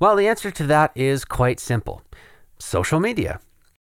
Well, 0.00 0.16
the 0.16 0.26
answer 0.26 0.50
to 0.52 0.66
that 0.68 0.90
is 0.94 1.26
quite 1.26 1.60
simple 1.60 2.00
social 2.58 2.98
media. 2.98 3.40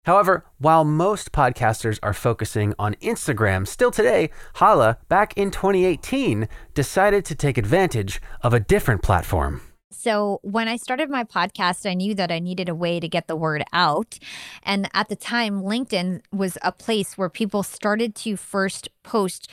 However, 0.05 0.45
while 0.59 0.83
most 0.83 1.31
podcasters 1.31 1.97
are 2.03 2.13
focusing 2.13 2.75
on 2.77 2.93
Instagram, 3.01 3.67
still 3.67 3.89
today, 3.89 4.29
Hala, 4.53 4.99
back 5.07 5.35
in 5.35 5.49
2018, 5.49 6.47
decided 6.75 7.25
to 7.25 7.33
take 7.33 7.57
advantage 7.57 8.21
of 8.43 8.53
a 8.53 8.59
different 8.59 9.01
platform. 9.01 9.61
So, 9.91 10.39
when 10.43 10.67
I 10.67 10.77
started 10.77 11.09
my 11.09 11.23
podcast, 11.23 11.89
I 11.89 11.95
knew 11.95 12.13
that 12.13 12.31
I 12.31 12.37
needed 12.37 12.69
a 12.69 12.75
way 12.75 12.99
to 12.99 13.09
get 13.09 13.27
the 13.27 13.35
word 13.35 13.63
out. 13.73 14.19
And 14.61 14.87
at 14.93 15.09
the 15.09 15.15
time, 15.15 15.63
LinkedIn 15.63 16.21
was 16.31 16.57
a 16.61 16.71
place 16.71 17.17
where 17.17 17.27
people 17.27 17.63
started 17.63 18.13
to 18.17 18.37
first 18.37 18.87
post 19.03 19.49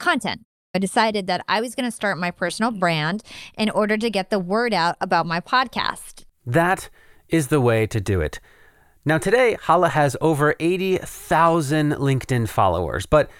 content. 0.00 0.42
I 0.74 0.78
decided 0.78 1.26
that 1.26 1.44
I 1.48 1.60
was 1.60 1.74
going 1.74 1.88
to 1.88 1.94
start 1.94 2.18
my 2.18 2.30
personal 2.30 2.70
brand 2.70 3.22
in 3.56 3.70
order 3.70 3.96
to 3.96 4.10
get 4.10 4.30
the 4.30 4.38
word 4.38 4.72
out 4.72 4.96
about 5.00 5.26
my 5.26 5.40
podcast. 5.40 6.24
That 6.46 6.90
is 7.28 7.48
the 7.48 7.60
way 7.60 7.86
to 7.86 8.00
do 8.00 8.20
it. 8.20 8.40
Now, 9.04 9.18
today, 9.18 9.56
Hala 9.62 9.88
has 9.88 10.16
over 10.20 10.54
80,000 10.60 11.92
LinkedIn 11.92 12.48
followers, 12.48 13.06
but 13.06 13.30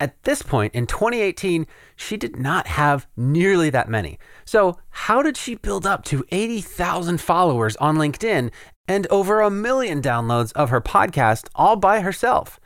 at 0.00 0.20
this 0.22 0.40
point 0.40 0.74
in 0.74 0.86
2018, 0.86 1.66
she 1.94 2.16
did 2.16 2.36
not 2.36 2.66
have 2.66 3.06
nearly 3.16 3.68
that 3.70 3.88
many. 3.88 4.18
So, 4.46 4.78
how 4.88 5.22
did 5.22 5.36
she 5.36 5.56
build 5.56 5.86
up 5.86 6.04
to 6.06 6.24
80,000 6.30 7.20
followers 7.20 7.76
on 7.76 7.96
LinkedIn 7.96 8.50
and 8.88 9.06
over 9.08 9.40
a 9.40 9.50
million 9.50 10.00
downloads 10.00 10.52
of 10.54 10.70
her 10.70 10.80
podcast 10.80 11.48
all 11.54 11.76
by 11.76 12.00
herself? 12.00 12.58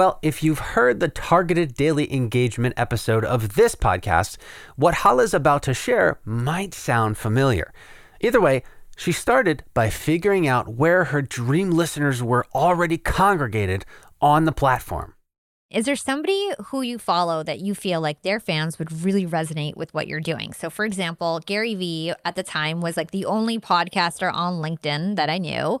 Well, 0.00 0.18
if 0.22 0.42
you've 0.42 0.72
heard 0.72 0.98
the 0.98 1.08
targeted 1.08 1.74
daily 1.74 2.10
engagement 2.10 2.72
episode 2.78 3.22
of 3.22 3.54
this 3.54 3.74
podcast, 3.74 4.38
what 4.74 4.94
Hala 4.94 5.24
is 5.24 5.34
about 5.34 5.62
to 5.64 5.74
share 5.74 6.18
might 6.24 6.72
sound 6.72 7.18
familiar. 7.18 7.70
Either 8.22 8.40
way, 8.40 8.62
she 8.96 9.12
started 9.12 9.62
by 9.74 9.90
figuring 9.90 10.48
out 10.48 10.72
where 10.72 11.04
her 11.04 11.20
dream 11.20 11.70
listeners 11.70 12.22
were 12.22 12.46
already 12.54 12.96
congregated 12.96 13.84
on 14.22 14.46
the 14.46 14.52
platform. 14.52 15.12
Is 15.70 15.84
there 15.84 15.94
somebody 15.94 16.50
who 16.66 16.82
you 16.82 16.98
follow 16.98 17.44
that 17.44 17.60
you 17.60 17.76
feel 17.76 18.00
like 18.00 18.22
their 18.22 18.40
fans 18.40 18.76
would 18.80 19.04
really 19.04 19.24
resonate 19.24 19.76
with 19.76 19.94
what 19.94 20.08
you're 20.08 20.18
doing? 20.18 20.52
So, 20.52 20.68
for 20.68 20.84
example, 20.84 21.38
Gary 21.46 21.76
Vee 21.76 22.12
at 22.24 22.34
the 22.34 22.42
time 22.42 22.80
was 22.80 22.96
like 22.96 23.12
the 23.12 23.24
only 23.24 23.60
podcaster 23.60 24.34
on 24.34 24.54
LinkedIn 24.54 25.14
that 25.14 25.30
I 25.30 25.38
knew. 25.38 25.80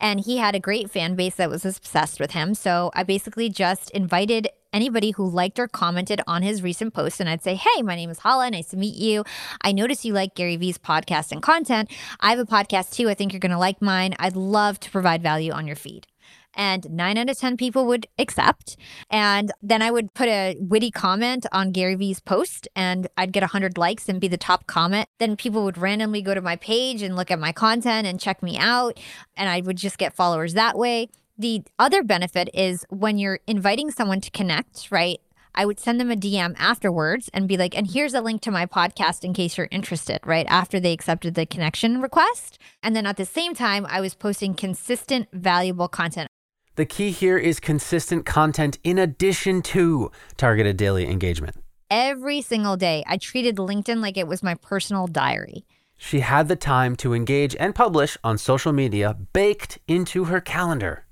And 0.00 0.18
he 0.18 0.38
had 0.38 0.56
a 0.56 0.60
great 0.60 0.90
fan 0.90 1.14
base 1.14 1.36
that 1.36 1.50
was 1.50 1.64
obsessed 1.64 2.18
with 2.18 2.32
him. 2.32 2.52
So, 2.56 2.90
I 2.94 3.04
basically 3.04 3.48
just 3.48 3.90
invited 3.90 4.48
anybody 4.72 5.12
who 5.12 5.30
liked 5.30 5.60
or 5.60 5.68
commented 5.68 6.20
on 6.26 6.42
his 6.42 6.60
recent 6.60 6.92
post 6.92 7.20
and 7.20 7.28
I'd 7.28 7.44
say, 7.44 7.54
Hey, 7.54 7.82
my 7.82 7.94
name 7.94 8.10
is 8.10 8.18
Hala. 8.18 8.50
Nice 8.50 8.70
to 8.70 8.76
meet 8.76 8.96
you. 8.96 9.22
I 9.62 9.70
noticed 9.70 10.04
you 10.04 10.14
like 10.14 10.34
Gary 10.34 10.56
Vee's 10.56 10.78
podcast 10.78 11.30
and 11.30 11.40
content. 11.40 11.92
I 12.18 12.30
have 12.30 12.40
a 12.40 12.44
podcast 12.44 12.92
too. 12.92 13.08
I 13.08 13.14
think 13.14 13.32
you're 13.32 13.40
going 13.40 13.52
to 13.52 13.58
like 13.58 13.80
mine. 13.80 14.16
I'd 14.18 14.34
love 14.34 14.80
to 14.80 14.90
provide 14.90 15.22
value 15.22 15.52
on 15.52 15.68
your 15.68 15.76
feed. 15.76 16.08
And 16.58 16.90
nine 16.90 17.16
out 17.16 17.30
of 17.30 17.38
10 17.38 17.56
people 17.56 17.86
would 17.86 18.06
accept. 18.18 18.76
And 19.08 19.52
then 19.62 19.80
I 19.80 19.90
would 19.90 20.12
put 20.12 20.28
a 20.28 20.56
witty 20.58 20.90
comment 20.90 21.46
on 21.52 21.70
Gary 21.70 21.94
Vee's 21.94 22.20
post 22.20 22.68
and 22.74 23.06
I'd 23.16 23.32
get 23.32 23.42
100 23.42 23.78
likes 23.78 24.08
and 24.08 24.20
be 24.20 24.28
the 24.28 24.36
top 24.36 24.66
comment. 24.66 25.08
Then 25.18 25.36
people 25.36 25.64
would 25.64 25.78
randomly 25.78 26.20
go 26.20 26.34
to 26.34 26.42
my 26.42 26.56
page 26.56 27.00
and 27.00 27.16
look 27.16 27.30
at 27.30 27.38
my 27.38 27.52
content 27.52 28.06
and 28.06 28.20
check 28.20 28.42
me 28.42 28.58
out. 28.58 28.98
And 29.36 29.48
I 29.48 29.60
would 29.60 29.76
just 29.76 29.96
get 29.96 30.16
followers 30.16 30.54
that 30.54 30.76
way. 30.76 31.08
The 31.38 31.62
other 31.78 32.02
benefit 32.02 32.50
is 32.52 32.84
when 32.90 33.16
you're 33.16 33.38
inviting 33.46 33.92
someone 33.92 34.20
to 34.22 34.30
connect, 34.32 34.88
right? 34.90 35.20
I 35.54 35.66
would 35.66 35.80
send 35.80 36.00
them 36.00 36.10
a 36.10 36.16
DM 36.16 36.54
afterwards 36.56 37.30
and 37.32 37.48
be 37.48 37.56
like, 37.56 37.76
and 37.76 37.86
here's 37.86 38.14
a 38.14 38.20
link 38.20 38.42
to 38.42 38.50
my 38.50 38.66
podcast 38.66 39.24
in 39.24 39.34
case 39.34 39.56
you're 39.56 39.68
interested, 39.70 40.20
right? 40.24 40.46
After 40.48 40.78
they 40.78 40.92
accepted 40.92 41.34
the 41.34 41.46
connection 41.46 42.00
request. 42.00 42.58
And 42.82 42.94
then 42.94 43.06
at 43.06 43.16
the 43.16 43.24
same 43.24 43.54
time, 43.54 43.86
I 43.88 44.00
was 44.00 44.14
posting 44.14 44.54
consistent, 44.54 45.28
valuable 45.32 45.88
content. 45.88 46.28
The 46.78 46.86
key 46.86 47.10
here 47.10 47.36
is 47.36 47.58
consistent 47.58 48.24
content 48.24 48.78
in 48.84 48.98
addition 48.98 49.62
to 49.62 50.12
targeted 50.36 50.76
daily 50.76 51.10
engagement. 51.10 51.56
Every 51.90 52.40
single 52.40 52.76
day, 52.76 53.02
I 53.08 53.16
treated 53.16 53.56
LinkedIn 53.56 54.00
like 54.00 54.16
it 54.16 54.28
was 54.28 54.44
my 54.44 54.54
personal 54.54 55.08
diary. 55.08 55.64
She 55.96 56.20
had 56.20 56.46
the 56.46 56.54
time 56.54 56.94
to 56.98 57.14
engage 57.14 57.56
and 57.56 57.74
publish 57.74 58.16
on 58.22 58.38
social 58.38 58.72
media 58.72 59.16
baked 59.32 59.80
into 59.88 60.26
her 60.26 60.40
calendar. 60.40 61.04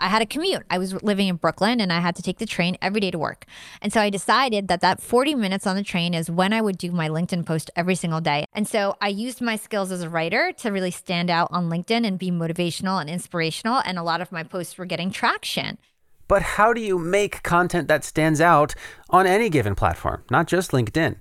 I 0.00 0.08
had 0.08 0.22
a 0.22 0.26
commute. 0.26 0.62
I 0.70 0.78
was 0.78 1.02
living 1.02 1.28
in 1.28 1.36
Brooklyn 1.36 1.80
and 1.80 1.92
I 1.92 2.00
had 2.00 2.16
to 2.16 2.22
take 2.22 2.38
the 2.38 2.46
train 2.46 2.76
every 2.82 3.00
day 3.00 3.10
to 3.10 3.18
work. 3.18 3.46
And 3.80 3.92
so 3.92 4.00
I 4.00 4.10
decided 4.10 4.68
that 4.68 4.80
that 4.80 5.00
40 5.00 5.34
minutes 5.34 5.66
on 5.66 5.76
the 5.76 5.84
train 5.84 6.14
is 6.14 6.30
when 6.30 6.52
I 6.52 6.60
would 6.60 6.78
do 6.78 6.90
my 6.90 7.08
LinkedIn 7.08 7.46
post 7.46 7.70
every 7.76 7.94
single 7.94 8.20
day. 8.20 8.44
And 8.52 8.66
so 8.66 8.96
I 9.00 9.08
used 9.08 9.40
my 9.40 9.56
skills 9.56 9.92
as 9.92 10.02
a 10.02 10.10
writer 10.10 10.52
to 10.58 10.70
really 10.70 10.90
stand 10.90 11.30
out 11.30 11.48
on 11.52 11.70
LinkedIn 11.70 12.06
and 12.06 12.18
be 12.18 12.30
motivational 12.30 13.00
and 13.00 13.08
inspirational. 13.08 13.80
And 13.84 13.98
a 13.98 14.02
lot 14.02 14.20
of 14.20 14.32
my 14.32 14.42
posts 14.42 14.76
were 14.76 14.84
getting 14.84 15.10
traction. 15.10 15.78
But 16.26 16.42
how 16.42 16.72
do 16.72 16.80
you 16.80 16.98
make 16.98 17.42
content 17.42 17.88
that 17.88 18.02
stands 18.02 18.40
out 18.40 18.74
on 19.10 19.26
any 19.26 19.48
given 19.48 19.74
platform, 19.74 20.24
not 20.30 20.46
just 20.46 20.72
LinkedIn? 20.72 21.16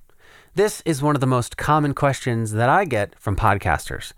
This 0.56 0.82
is 0.86 1.02
one 1.02 1.16
of 1.16 1.22
the 1.22 1.28
most 1.28 1.58
common 1.58 1.94
questions 1.94 2.52
that 2.54 2.70
I 2.70 2.86
get 2.86 3.20
from 3.20 3.36
podcasters. 3.36 4.14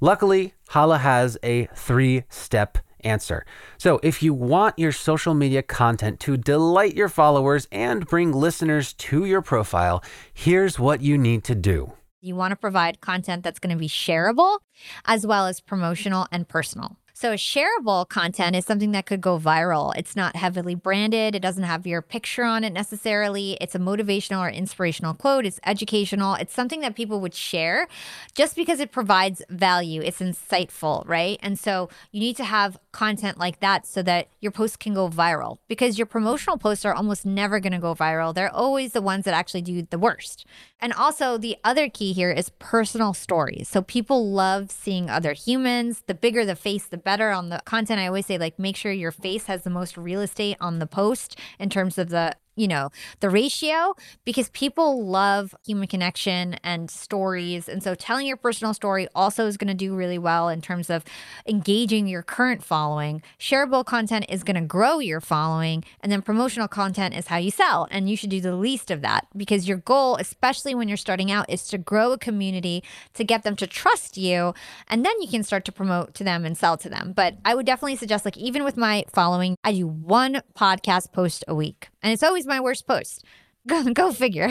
Luckily, 0.00 0.54
Hala 0.68 0.98
has 0.98 1.36
a 1.42 1.66
three 1.74 2.24
step 2.28 2.78
answer. 3.04 3.44
So, 3.76 4.00
if 4.02 4.22
you 4.22 4.34
want 4.34 4.78
your 4.78 4.92
social 4.92 5.34
media 5.34 5.62
content 5.62 6.20
to 6.20 6.36
delight 6.36 6.94
your 6.94 7.08
followers 7.08 7.68
and 7.72 8.06
bring 8.06 8.32
listeners 8.32 8.92
to 8.94 9.24
your 9.24 9.42
profile, 9.42 10.02
here's 10.32 10.78
what 10.78 11.02
you 11.02 11.18
need 11.18 11.44
to 11.44 11.54
do. 11.54 11.92
You 12.20 12.34
want 12.34 12.52
to 12.52 12.56
provide 12.56 13.00
content 13.00 13.44
that's 13.44 13.60
going 13.60 13.74
to 13.74 13.78
be 13.78 13.88
shareable 13.88 14.58
as 15.04 15.26
well 15.26 15.46
as 15.46 15.60
promotional 15.60 16.26
and 16.32 16.48
personal. 16.48 16.96
So, 17.20 17.34
shareable 17.34 18.08
content 18.08 18.54
is 18.54 18.64
something 18.64 18.92
that 18.92 19.04
could 19.04 19.20
go 19.20 19.40
viral. 19.40 19.92
It's 19.96 20.14
not 20.14 20.36
heavily 20.36 20.76
branded, 20.76 21.34
it 21.34 21.40
doesn't 21.40 21.64
have 21.64 21.84
your 21.84 22.00
picture 22.00 22.44
on 22.44 22.62
it 22.62 22.72
necessarily. 22.72 23.58
It's 23.60 23.74
a 23.74 23.80
motivational 23.80 24.38
or 24.38 24.48
inspirational 24.48 25.14
quote, 25.14 25.44
it's 25.44 25.58
educational. 25.66 26.34
It's 26.34 26.54
something 26.54 26.78
that 26.82 26.94
people 26.94 27.20
would 27.20 27.34
share 27.34 27.88
just 28.36 28.54
because 28.54 28.78
it 28.78 28.92
provides 28.92 29.42
value. 29.50 30.00
It's 30.00 30.20
insightful, 30.20 31.02
right? 31.08 31.40
And 31.42 31.58
so, 31.58 31.88
you 32.12 32.20
need 32.20 32.36
to 32.36 32.44
have 32.44 32.78
content 32.98 33.38
like 33.38 33.60
that 33.60 33.86
so 33.86 34.02
that 34.02 34.26
your 34.40 34.50
posts 34.50 34.76
can 34.76 34.92
go 34.92 35.08
viral 35.08 35.58
because 35.68 35.98
your 35.98 36.06
promotional 36.06 36.58
posts 36.58 36.84
are 36.84 36.92
almost 36.92 37.24
never 37.24 37.60
going 37.60 37.72
to 37.72 37.78
go 37.78 37.94
viral. 37.94 38.34
They're 38.34 38.52
always 38.52 38.90
the 38.90 39.00
ones 39.00 39.24
that 39.24 39.34
actually 39.34 39.62
do 39.62 39.82
the 39.82 40.00
worst. 40.00 40.44
And 40.80 40.92
also, 40.92 41.38
the 41.38 41.56
other 41.62 41.88
key 41.88 42.12
here 42.12 42.32
is 42.32 42.50
personal 42.58 43.14
stories. 43.14 43.68
So, 43.68 43.82
people 43.82 44.32
love 44.32 44.72
seeing 44.72 45.08
other 45.08 45.32
humans. 45.32 46.02
The 46.08 46.14
bigger 46.14 46.44
the 46.44 46.56
face, 46.56 46.86
the 46.86 46.98
better 46.98 47.30
on 47.30 47.50
the 47.50 47.62
content. 47.64 48.00
I 48.00 48.08
always 48.08 48.26
say, 48.26 48.36
like, 48.36 48.58
make 48.58 48.76
sure 48.76 48.90
your 48.90 49.12
face 49.12 49.46
has 49.46 49.62
the 49.62 49.70
most 49.70 49.96
real 49.96 50.20
estate 50.20 50.56
on 50.60 50.80
the 50.80 50.86
post 50.86 51.38
in 51.60 51.70
terms 51.70 51.98
of 51.98 52.08
the 52.08 52.34
you 52.58 52.68
know, 52.68 52.90
the 53.20 53.30
ratio 53.30 53.94
because 54.24 54.50
people 54.50 55.06
love 55.06 55.54
human 55.64 55.86
connection 55.86 56.54
and 56.64 56.90
stories. 56.90 57.68
And 57.68 57.82
so 57.82 57.94
telling 57.94 58.26
your 58.26 58.36
personal 58.36 58.74
story 58.74 59.08
also 59.14 59.46
is 59.46 59.56
going 59.56 59.68
to 59.68 59.74
do 59.74 59.94
really 59.94 60.18
well 60.18 60.48
in 60.48 60.60
terms 60.60 60.90
of 60.90 61.04
engaging 61.46 62.08
your 62.08 62.22
current 62.22 62.62
following. 62.64 63.22
Shareable 63.38 63.84
content 63.84 64.26
is 64.28 64.42
going 64.42 64.56
to 64.56 64.66
grow 64.66 64.98
your 64.98 65.20
following. 65.20 65.84
And 66.00 66.10
then 66.10 66.22
promotional 66.22 66.68
content 66.68 67.14
is 67.16 67.28
how 67.28 67.36
you 67.36 67.50
sell. 67.50 67.86
And 67.90 68.10
you 68.10 68.16
should 68.16 68.30
do 68.30 68.40
the 68.40 68.56
least 68.56 68.90
of 68.90 69.02
that 69.02 69.26
because 69.36 69.68
your 69.68 69.78
goal, 69.78 70.16
especially 70.16 70.74
when 70.74 70.88
you're 70.88 70.96
starting 70.96 71.30
out, 71.30 71.48
is 71.48 71.66
to 71.68 71.78
grow 71.78 72.12
a 72.12 72.18
community 72.18 72.82
to 73.14 73.24
get 73.24 73.44
them 73.44 73.56
to 73.56 73.66
trust 73.66 74.16
you. 74.16 74.54
And 74.88 75.04
then 75.04 75.20
you 75.20 75.28
can 75.28 75.44
start 75.44 75.64
to 75.66 75.72
promote 75.72 76.14
to 76.14 76.24
them 76.24 76.44
and 76.44 76.58
sell 76.58 76.76
to 76.78 76.88
them. 76.88 77.12
But 77.14 77.36
I 77.44 77.54
would 77.54 77.66
definitely 77.66 77.96
suggest, 77.96 78.24
like, 78.24 78.36
even 78.36 78.64
with 78.64 78.76
my 78.76 79.04
following, 79.12 79.56
I 79.62 79.72
do 79.72 79.86
one 79.86 80.42
podcast 80.56 81.12
post 81.12 81.44
a 81.46 81.54
week. 81.54 81.88
And 82.02 82.12
it's 82.12 82.22
always 82.22 82.46
my 82.46 82.60
worst 82.60 82.86
post. 82.86 83.24
Go, 83.66 83.92
go 83.92 84.12
figure. 84.12 84.48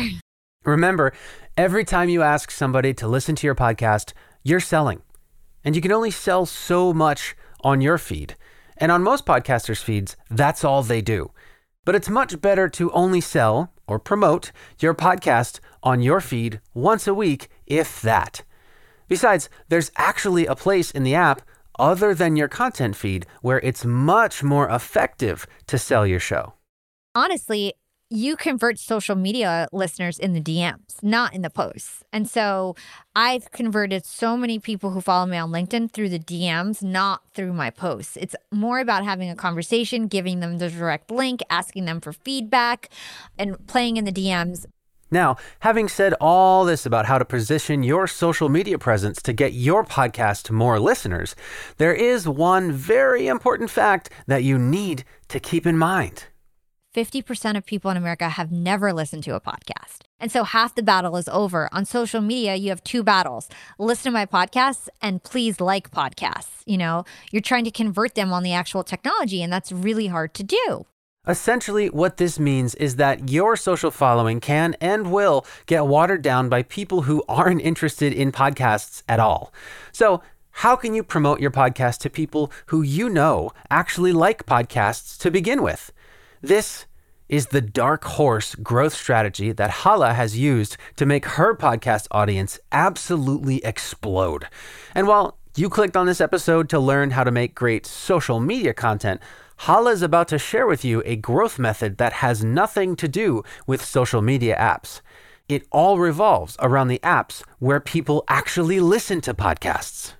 Remember, 0.63 1.11
every 1.57 1.83
time 1.83 2.09
you 2.09 2.21
ask 2.21 2.51
somebody 2.51 2.93
to 2.95 3.07
listen 3.07 3.35
to 3.35 3.47
your 3.47 3.55
podcast, 3.55 4.13
you're 4.43 4.59
selling. 4.59 5.01
And 5.63 5.75
you 5.75 5.81
can 5.81 5.91
only 5.91 6.11
sell 6.11 6.45
so 6.45 6.93
much 6.93 7.35
on 7.61 7.81
your 7.81 7.97
feed. 7.97 8.35
And 8.75 8.91
on 8.91 9.01
most 9.01 9.25
podcasters' 9.25 9.81
feeds, 9.81 10.15
that's 10.29 10.63
all 10.63 10.83
they 10.83 11.01
do. 11.01 11.31
But 11.83 11.95
it's 11.95 12.09
much 12.09 12.39
better 12.41 12.69
to 12.69 12.91
only 12.91 13.21
sell 13.21 13.73
or 13.87 13.97
promote 13.97 14.51
your 14.79 14.93
podcast 14.93 15.59
on 15.81 16.01
your 16.01 16.21
feed 16.21 16.59
once 16.75 17.07
a 17.07 17.13
week, 17.13 17.49
if 17.65 18.01
that. 18.01 18.43
Besides, 19.07 19.49
there's 19.69 19.91
actually 19.95 20.45
a 20.45 20.55
place 20.55 20.91
in 20.91 21.03
the 21.03 21.15
app 21.15 21.41
other 21.79 22.13
than 22.13 22.35
your 22.35 22.49
content 22.49 22.95
feed 22.95 23.25
where 23.41 23.61
it's 23.61 23.85
much 23.85 24.43
more 24.43 24.69
effective 24.69 25.47
to 25.67 25.77
sell 25.79 26.05
your 26.05 26.19
show 26.19 26.53
honestly, 27.17 27.73
you 28.09 28.37
convert 28.37 28.79
social 28.79 29.15
media 29.15 29.67
listeners 29.73 30.17
in 30.17 30.31
the 30.33 30.39
DMs, 30.39 31.01
not 31.01 31.33
in 31.33 31.41
the 31.41 31.49
posts. 31.49 32.03
And 32.13 32.29
so 32.29 32.75
I've 33.15 33.51
converted 33.51 34.05
so 34.05 34.37
many 34.37 34.59
people 34.59 34.91
who 34.91 35.01
follow 35.01 35.25
me 35.25 35.35
on 35.35 35.51
LinkedIn 35.51 35.91
through 35.91 36.09
the 36.09 36.19
DMs, 36.19 36.81
not 36.81 37.23
through 37.33 37.51
my 37.53 37.69
posts. 37.69 38.15
It's 38.17 38.35
more 38.51 38.79
about 38.79 39.03
having 39.03 39.29
a 39.29 39.35
conversation, 39.35 40.07
giving 40.07 40.39
them 40.39 40.59
the 40.59 40.69
direct 40.69 41.11
link, 41.11 41.41
asking 41.49 41.85
them 41.85 41.99
for 41.99 42.13
feedback, 42.13 42.89
and 43.37 43.67
playing 43.67 43.97
in 43.97 44.05
the 44.05 44.11
DMs. 44.11 44.65
Now, 45.09 45.37
having 45.61 45.87
said 45.87 46.13
all 46.19 46.65
this 46.65 46.85
about 46.85 47.05
how 47.05 47.17
to 47.17 47.25
position 47.25 47.81
your 47.81 48.07
social 48.07 48.49
media 48.49 48.77
presence 48.77 49.21
to 49.23 49.33
get 49.33 49.53
your 49.53 49.83
podcast 49.83 50.43
to 50.43 50.53
more 50.53 50.79
listeners, 50.79 51.35
there 51.77 51.93
is 51.93 52.27
one 52.27 52.71
very 52.71 53.27
important 53.27 53.69
fact 53.69 54.09
that 54.27 54.43
you 54.43 54.57
need 54.59 55.03
to 55.29 55.39
keep 55.39 55.65
in 55.65 55.77
mind. 55.77 56.25
50% 56.97 57.55
of 57.55 57.63
people 57.63 57.91
in 57.91 57.97
America 57.97 58.27
have 58.27 58.51
never 58.51 58.91
listened 58.91 59.23
to 59.25 59.35
a 59.35 59.39
podcast. 59.39 59.99
And 60.19 60.31
so 60.31 60.43
half 60.43 60.73
the 60.73 60.81
battle 60.81 61.15
is 61.15 61.29
over. 61.29 61.69
On 61.71 61.85
social 61.85 62.21
media, 62.21 62.55
you 62.55 62.69
have 62.69 62.83
two 62.83 63.03
battles. 63.03 63.49
Listen 63.77 64.05
to 64.05 64.11
my 64.11 64.25
podcasts 64.25 64.89
and 64.99 65.21
please 65.21 65.61
like 65.61 65.91
podcasts. 65.91 66.63
You 66.65 66.79
know, 66.79 67.05
you're 67.29 67.43
trying 67.43 67.65
to 67.65 67.71
convert 67.71 68.15
them 68.15 68.33
on 68.33 68.41
the 68.41 68.53
actual 68.53 68.83
technology, 68.83 69.43
and 69.43 69.53
that's 69.53 69.71
really 69.71 70.07
hard 70.07 70.33
to 70.33 70.43
do. 70.43 70.87
Essentially, 71.27 71.87
what 71.91 72.17
this 72.17 72.39
means 72.39 72.73
is 72.75 72.95
that 72.95 73.29
your 73.29 73.55
social 73.55 73.91
following 73.91 74.39
can 74.39 74.75
and 74.81 75.11
will 75.11 75.45
get 75.67 75.85
watered 75.85 76.23
down 76.23 76.49
by 76.49 76.63
people 76.63 77.03
who 77.03 77.23
aren't 77.29 77.61
interested 77.61 78.11
in 78.11 78.31
podcasts 78.31 79.03
at 79.07 79.19
all. 79.19 79.53
So, 79.91 80.23
how 80.49 80.75
can 80.75 80.95
you 80.95 81.03
promote 81.03 81.39
your 81.41 81.51
podcast 81.51 81.99
to 81.99 82.09
people 82.09 82.51
who 82.67 82.81
you 82.81 83.07
know 83.07 83.51
actually 83.69 84.13
like 84.13 84.47
podcasts 84.47 85.15
to 85.19 85.29
begin 85.29 85.61
with? 85.61 85.91
This 86.41 86.85
is 87.29 87.47
the 87.47 87.61
dark 87.61 88.03
horse 88.03 88.53
growth 88.55 88.93
strategy 88.93 89.51
that 89.51 89.69
Hala 89.69 90.13
has 90.13 90.37
used 90.37 90.77
to 90.95 91.05
make 91.05 91.25
her 91.25 91.55
podcast 91.55 92.07
audience 92.11 92.59
absolutely 92.71 93.63
explode. 93.65 94.47
And 94.93 95.07
while 95.07 95.37
you 95.55 95.69
clicked 95.69 95.97
on 95.97 96.05
this 96.05 96.21
episode 96.21 96.69
to 96.69 96.79
learn 96.79 97.11
how 97.11 97.23
to 97.23 97.31
make 97.31 97.55
great 97.55 97.85
social 97.87 98.39
media 98.39 98.73
content, 98.73 99.19
Hala 99.61 99.91
is 99.91 100.03
about 100.03 100.27
to 100.27 100.37
share 100.37 100.67
with 100.67 100.85
you 100.85 101.01
a 101.05 101.15
growth 101.15 101.57
method 101.57 101.97
that 101.97 102.13
has 102.13 102.43
nothing 102.43 102.95
to 102.97 103.07
do 103.07 103.43
with 103.65 103.83
social 103.83 104.21
media 104.21 104.55
apps. 104.55 105.01
It 105.49 105.65
all 105.71 105.97
revolves 105.97 106.55
around 106.59 106.89
the 106.89 106.99
apps 106.99 107.43
where 107.57 107.79
people 107.79 108.23
actually 108.27 108.79
listen 108.79 109.21
to 109.21 109.33
podcasts. 109.33 110.13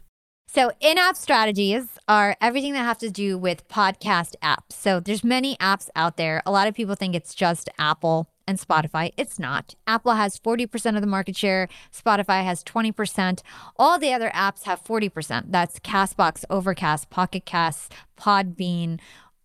So 0.57 0.71
in-app 0.79 1.15
strategies 1.15 1.85
are 2.07 2.35
everything 2.41 2.73
that 2.73 2.79
have 2.79 2.97
to 2.97 3.11
do 3.11 3.37
with 3.37 3.67
podcast 3.67 4.33
apps. 4.41 4.71
So 4.71 4.99
there's 4.99 5.23
many 5.23 5.55
apps 5.57 5.87
out 5.95 6.17
there. 6.17 6.41
A 6.47 6.51
lot 6.51 6.67
of 6.67 6.73
people 6.73 6.95
think 6.95 7.13
it's 7.13 7.35
just 7.35 7.69
Apple 7.77 8.27
and 8.47 8.59
Spotify. 8.59 9.13
It's 9.17 9.37
not. 9.37 9.75
Apple 9.85 10.13
has 10.13 10.39
40% 10.39 10.95
of 10.95 11.01
the 11.01 11.07
market 11.07 11.37
share, 11.37 11.69
Spotify 11.95 12.43
has 12.43 12.63
20%. 12.63 13.43
All 13.75 13.99
the 13.99 14.11
other 14.11 14.31
apps 14.31 14.63
have 14.63 14.83
40%. 14.83 15.51
That's 15.51 15.77
Castbox, 15.77 16.43
Overcast, 16.49 17.11
Pocket 17.11 17.45
Cast, 17.45 17.93
Podbean, 18.19 18.99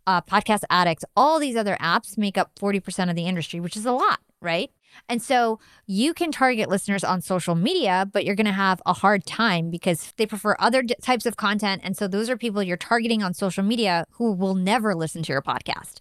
uh, 0.06 0.22
Podcast 0.22 0.62
Addicts. 0.70 1.04
All 1.14 1.38
these 1.38 1.56
other 1.56 1.76
apps 1.78 2.16
make 2.16 2.38
up 2.38 2.58
40% 2.58 3.10
of 3.10 3.16
the 3.16 3.26
industry, 3.26 3.60
which 3.60 3.76
is 3.76 3.84
a 3.84 3.92
lot, 3.92 4.20
right? 4.42 4.70
And 5.08 5.22
so 5.22 5.58
you 5.86 6.14
can 6.14 6.32
target 6.32 6.68
listeners 6.68 7.04
on 7.04 7.20
social 7.20 7.54
media, 7.54 8.08
but 8.10 8.24
you're 8.24 8.34
going 8.34 8.46
to 8.46 8.52
have 8.52 8.80
a 8.86 8.92
hard 8.92 9.26
time 9.26 9.70
because 9.70 10.12
they 10.16 10.26
prefer 10.26 10.56
other 10.58 10.82
d- 10.82 10.94
types 11.02 11.26
of 11.26 11.36
content. 11.36 11.82
And 11.84 11.96
so 11.96 12.08
those 12.08 12.30
are 12.30 12.36
people 12.36 12.62
you're 12.62 12.76
targeting 12.76 13.22
on 13.22 13.34
social 13.34 13.62
media 13.62 14.04
who 14.12 14.32
will 14.32 14.54
never 14.54 14.94
listen 14.94 15.22
to 15.24 15.32
your 15.32 15.42
podcast. 15.42 15.98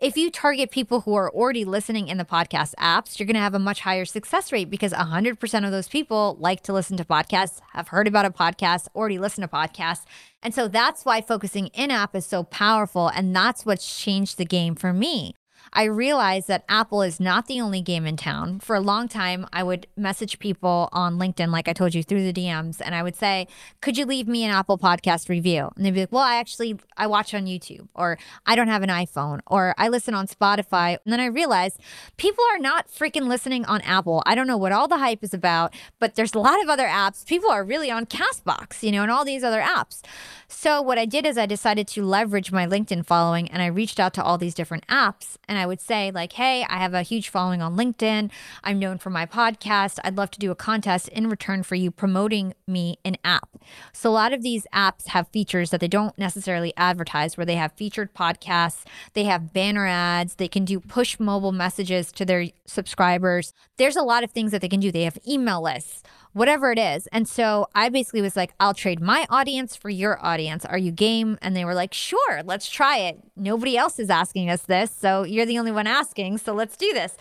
If 0.00 0.16
you 0.16 0.30
target 0.30 0.70
people 0.70 1.02
who 1.02 1.14
are 1.14 1.30
already 1.30 1.64
listening 1.64 2.08
in 2.08 2.18
the 2.18 2.24
podcast 2.24 2.74
apps, 2.78 3.18
you're 3.18 3.26
going 3.26 3.34
to 3.34 3.40
have 3.40 3.54
a 3.54 3.58
much 3.58 3.80
higher 3.80 4.04
success 4.04 4.52
rate 4.52 4.70
because 4.70 4.92
100% 4.92 5.64
of 5.64 5.70
those 5.70 5.88
people 5.88 6.36
like 6.38 6.62
to 6.62 6.72
listen 6.72 6.96
to 6.96 7.04
podcasts, 7.04 7.60
have 7.72 7.88
heard 7.88 8.08
about 8.08 8.26
a 8.26 8.30
podcast, 8.30 8.88
already 8.94 9.18
listen 9.18 9.42
to 9.42 9.48
podcasts. 9.48 10.04
And 10.42 10.54
so 10.54 10.68
that's 10.68 11.04
why 11.04 11.20
focusing 11.20 11.68
in 11.68 11.90
app 11.90 12.16
is 12.16 12.26
so 12.26 12.42
powerful. 12.42 13.08
And 13.08 13.34
that's 13.34 13.64
what's 13.64 14.02
changed 14.02 14.38
the 14.38 14.44
game 14.44 14.74
for 14.74 14.92
me. 14.92 15.34
I 15.74 15.84
realized 15.84 16.48
that 16.48 16.64
Apple 16.68 17.00
is 17.00 17.18
not 17.18 17.46
the 17.46 17.60
only 17.60 17.80
game 17.80 18.06
in 18.06 18.16
town. 18.16 18.60
For 18.60 18.76
a 18.76 18.80
long 18.80 19.08
time, 19.08 19.46
I 19.52 19.62
would 19.62 19.86
message 19.96 20.38
people 20.38 20.90
on 20.92 21.18
LinkedIn, 21.18 21.48
like 21.48 21.66
I 21.66 21.72
told 21.72 21.94
you, 21.94 22.02
through 22.02 22.30
the 22.30 22.32
DMs, 22.32 22.82
and 22.84 22.94
I 22.94 23.02
would 23.02 23.16
say, 23.16 23.48
"Could 23.80 23.96
you 23.96 24.04
leave 24.04 24.28
me 24.28 24.44
an 24.44 24.50
Apple 24.50 24.76
Podcast 24.76 25.30
review?" 25.30 25.70
And 25.74 25.86
they'd 25.86 25.94
be 25.94 26.00
like, 26.00 26.12
"Well, 26.12 26.22
I 26.22 26.36
actually 26.36 26.78
I 26.96 27.06
watch 27.06 27.32
on 27.32 27.46
YouTube, 27.46 27.88
or 27.94 28.18
I 28.44 28.54
don't 28.54 28.68
have 28.68 28.82
an 28.82 28.90
iPhone, 28.90 29.40
or 29.46 29.74
I 29.78 29.88
listen 29.88 30.14
on 30.14 30.26
Spotify." 30.26 30.98
And 31.04 31.12
then 31.12 31.20
I 31.20 31.26
realized 31.26 31.80
people 32.18 32.44
are 32.52 32.58
not 32.58 32.88
freaking 32.88 33.26
listening 33.26 33.64
on 33.64 33.80
Apple. 33.80 34.22
I 34.26 34.34
don't 34.34 34.46
know 34.46 34.58
what 34.58 34.72
all 34.72 34.88
the 34.88 34.98
hype 34.98 35.24
is 35.24 35.32
about, 35.32 35.74
but 35.98 36.16
there's 36.16 36.34
a 36.34 36.38
lot 36.38 36.62
of 36.62 36.68
other 36.68 36.86
apps. 36.86 37.26
People 37.26 37.50
are 37.50 37.64
really 37.64 37.90
on 37.90 38.04
Castbox, 38.04 38.82
you 38.82 38.92
know, 38.92 39.02
and 39.02 39.10
all 39.10 39.24
these 39.24 39.42
other 39.42 39.62
apps. 39.62 40.02
So 40.48 40.82
what 40.82 40.98
I 40.98 41.06
did 41.06 41.24
is 41.24 41.38
I 41.38 41.46
decided 41.46 41.88
to 41.88 42.04
leverage 42.04 42.52
my 42.52 42.66
LinkedIn 42.66 43.06
following, 43.06 43.50
and 43.50 43.62
I 43.62 43.66
reached 43.66 43.98
out 43.98 44.12
to 44.14 44.22
all 44.22 44.36
these 44.36 44.54
different 44.54 44.86
apps 44.86 45.36
and 45.48 45.61
would 45.66 45.80
say, 45.80 46.10
like, 46.10 46.32
hey, 46.32 46.64
I 46.68 46.78
have 46.78 46.94
a 46.94 47.02
huge 47.02 47.28
following 47.28 47.62
on 47.62 47.76
LinkedIn. 47.76 48.30
I'm 48.62 48.78
known 48.78 48.98
for 48.98 49.10
my 49.10 49.26
podcast. 49.26 49.98
I'd 50.04 50.16
love 50.16 50.30
to 50.32 50.38
do 50.38 50.50
a 50.50 50.54
contest 50.54 51.08
in 51.08 51.28
return 51.28 51.62
for 51.62 51.74
you 51.74 51.90
promoting 51.90 52.54
me 52.66 52.98
an 53.04 53.16
app. 53.24 53.48
So 53.92 54.10
a 54.10 54.12
lot 54.12 54.32
of 54.32 54.42
these 54.42 54.66
apps 54.74 55.08
have 55.08 55.28
features 55.28 55.70
that 55.70 55.80
they 55.80 55.88
don't 55.88 56.16
necessarily 56.18 56.72
advertise, 56.76 57.36
where 57.36 57.46
they 57.46 57.56
have 57.56 57.72
featured 57.72 58.14
podcasts, 58.14 58.84
they 59.14 59.24
have 59.24 59.52
banner 59.52 59.86
ads, 59.86 60.36
they 60.36 60.48
can 60.48 60.64
do 60.64 60.80
push 60.80 61.18
mobile 61.18 61.52
messages 61.52 62.12
to 62.12 62.24
their 62.24 62.46
subscribers. 62.66 63.52
There's 63.76 63.96
a 63.96 64.02
lot 64.02 64.24
of 64.24 64.30
things 64.30 64.50
that 64.52 64.60
they 64.60 64.68
can 64.68 64.80
do. 64.80 64.92
They 64.92 65.04
have 65.04 65.18
email 65.26 65.62
lists 65.62 66.02
whatever 66.32 66.72
it 66.72 66.78
is. 66.78 67.06
And 67.08 67.28
so 67.28 67.66
I 67.74 67.88
basically 67.88 68.22
was 68.22 68.36
like, 68.36 68.54
I'll 68.58 68.74
trade 68.74 69.00
my 69.00 69.26
audience 69.28 69.76
for 69.76 69.90
your 69.90 70.24
audience. 70.24 70.64
Are 70.64 70.78
you 70.78 70.90
game? 70.92 71.38
And 71.42 71.56
they 71.56 71.64
were 71.64 71.74
like, 71.74 71.92
sure, 71.92 72.42
let's 72.44 72.68
try 72.68 72.98
it. 72.98 73.20
Nobody 73.36 73.76
else 73.76 73.98
is 73.98 74.10
asking 74.10 74.50
us 74.50 74.62
this. 74.62 74.90
So 74.90 75.24
you're 75.24 75.46
the 75.46 75.58
only 75.58 75.72
one 75.72 75.86
asking. 75.86 76.38
So 76.38 76.54
let's 76.54 76.76
do 76.76 76.92
this 76.92 77.16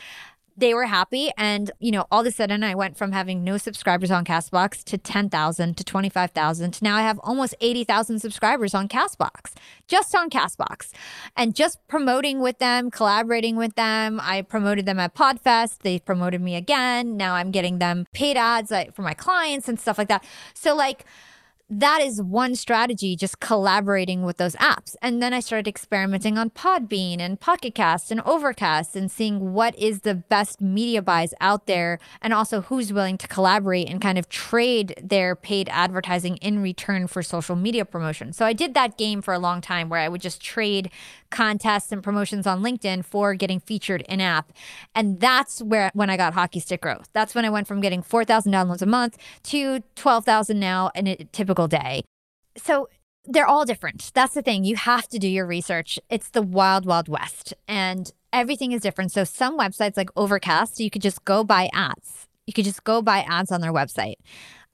they 0.57 0.73
were 0.73 0.85
happy. 0.85 1.31
And, 1.37 1.71
you 1.79 1.91
know, 1.91 2.05
all 2.11 2.21
of 2.21 2.27
a 2.27 2.31
sudden 2.31 2.63
I 2.63 2.75
went 2.75 2.97
from 2.97 3.11
having 3.11 3.43
no 3.43 3.57
subscribers 3.57 4.11
on 4.11 4.25
Castbox 4.25 4.83
to 4.85 4.97
10,000 4.97 5.77
to 5.77 5.83
25,000 5.83 6.71
to 6.71 6.83
now 6.83 6.95
I 6.95 7.01
have 7.01 7.19
almost 7.23 7.55
80,000 7.61 8.19
subscribers 8.19 8.73
on 8.73 8.87
Castbox, 8.87 9.53
just 9.87 10.15
on 10.15 10.29
Castbox. 10.29 10.91
And 11.35 11.55
just 11.55 11.79
promoting 11.87 12.39
with 12.39 12.59
them, 12.59 12.91
collaborating 12.91 13.55
with 13.55 13.75
them. 13.75 14.19
I 14.21 14.41
promoted 14.41 14.85
them 14.85 14.99
at 14.99 15.15
PodFest. 15.15 15.79
They 15.79 15.99
promoted 15.99 16.41
me 16.41 16.55
again. 16.55 17.17
Now 17.17 17.35
I'm 17.35 17.51
getting 17.51 17.79
them 17.79 18.05
paid 18.13 18.37
ads 18.37 18.71
for 18.93 19.01
my 19.01 19.13
clients 19.13 19.67
and 19.67 19.79
stuff 19.79 19.97
like 19.97 20.07
that. 20.09 20.25
So, 20.53 20.75
like, 20.75 21.05
that 21.73 22.01
is 22.01 22.21
one 22.21 22.53
strategy, 22.53 23.15
just 23.15 23.39
collaborating 23.39 24.23
with 24.23 24.35
those 24.35 24.57
apps. 24.57 24.97
And 25.01 25.23
then 25.23 25.33
I 25.33 25.39
started 25.39 25.69
experimenting 25.69 26.37
on 26.37 26.49
Podbean 26.49 27.21
and 27.21 27.39
Pocket 27.39 27.73
Cast 27.73 28.11
and 28.11 28.19
Overcast 28.25 28.93
and 28.97 29.09
seeing 29.09 29.53
what 29.53 29.73
is 29.79 30.01
the 30.01 30.13
best 30.13 30.59
media 30.59 31.01
buys 31.01 31.33
out 31.39 31.67
there 31.67 31.97
and 32.21 32.33
also 32.33 32.59
who's 32.59 32.91
willing 32.91 33.17
to 33.19 33.27
collaborate 33.27 33.87
and 33.87 34.01
kind 34.01 34.17
of 34.17 34.27
trade 34.27 35.01
their 35.01 35.33
paid 35.33 35.69
advertising 35.71 36.35
in 36.37 36.61
return 36.61 37.07
for 37.07 37.23
social 37.23 37.55
media 37.55 37.85
promotion. 37.85 38.33
So 38.33 38.45
I 38.45 38.51
did 38.51 38.73
that 38.73 38.97
game 38.97 39.21
for 39.21 39.33
a 39.33 39.39
long 39.39 39.61
time 39.61 39.87
where 39.87 40.01
I 40.01 40.09
would 40.09 40.21
just 40.21 40.41
trade 40.41 40.91
contests 41.31 41.91
and 41.91 42.03
promotions 42.03 42.45
on 42.45 42.61
LinkedIn 42.61 43.03
for 43.03 43.33
getting 43.33 43.59
featured 43.59 44.01
in 44.07 44.21
app. 44.21 44.51
And 44.93 45.19
that's 45.19 45.61
where 45.61 45.91
when 45.93 46.09
I 46.09 46.17
got 46.17 46.33
hockey 46.33 46.59
stick 46.59 46.81
growth. 46.81 47.09
That's 47.13 47.33
when 47.33 47.45
I 47.45 47.49
went 47.49 47.67
from 47.67 47.81
getting 47.81 48.01
4,000 48.01 48.51
downloads 48.51 48.81
a 48.81 48.85
month 48.85 49.17
to 49.43 49.81
12,000 49.95 50.59
now 50.59 50.91
in 50.93 51.07
a 51.07 51.15
typical 51.31 51.67
day. 51.67 52.03
So 52.57 52.89
they're 53.25 53.47
all 53.47 53.65
different. 53.65 54.11
That's 54.13 54.33
the 54.33 54.41
thing. 54.41 54.63
You 54.63 54.75
have 54.75 55.07
to 55.09 55.19
do 55.19 55.27
your 55.27 55.45
research. 55.45 55.99
It's 56.09 56.29
the 56.29 56.41
wild, 56.41 56.85
wild 56.85 57.07
west. 57.07 57.53
And 57.67 58.11
everything 58.33 58.71
is 58.71 58.81
different. 58.81 59.11
So 59.11 59.23
some 59.23 59.57
websites 59.57 59.97
like 59.97 60.09
Overcast, 60.15 60.79
you 60.79 60.89
could 60.89 61.01
just 61.01 61.23
go 61.25 61.43
buy 61.43 61.69
ads. 61.73 62.27
You 62.47 62.53
could 62.53 62.65
just 62.65 62.83
go 62.83 63.01
buy 63.01 63.19
ads 63.19 63.51
on 63.51 63.61
their 63.61 63.71
website. 63.71 64.15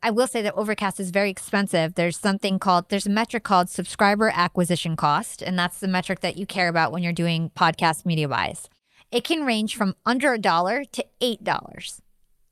I 0.04 0.12
will 0.12 0.28
say 0.28 0.42
that 0.44 0.54
Overcast 0.54 1.00
is 1.00 1.10
very 1.10 1.30
expensive. 1.32 1.96
There's 1.96 2.18
something 2.18 2.60
called, 2.60 2.90
there's 2.90 3.08
a 3.08 3.12
metric 3.12 3.44
called 3.44 3.70
subscriber 3.70 4.32
acquisition 4.34 4.96
cost, 4.96 5.42
and 5.42 5.58
that's 5.58 5.80
the 5.80 5.88
metric 5.88 6.20
that 6.20 6.38
you 6.38 6.46
care 6.46 6.68
about 6.68 6.92
when 6.92 7.02
you're 7.02 7.14
doing 7.14 7.52
podcast 7.56 8.06
media 8.06 8.28
buys. 8.28 8.70
It 9.12 9.24
can 9.24 9.46
range 9.46 9.76
from 9.76 9.96
under 10.06 10.34
a 10.34 10.38
dollar 10.38 10.84
to 10.86 11.06
$8. 11.22 12.02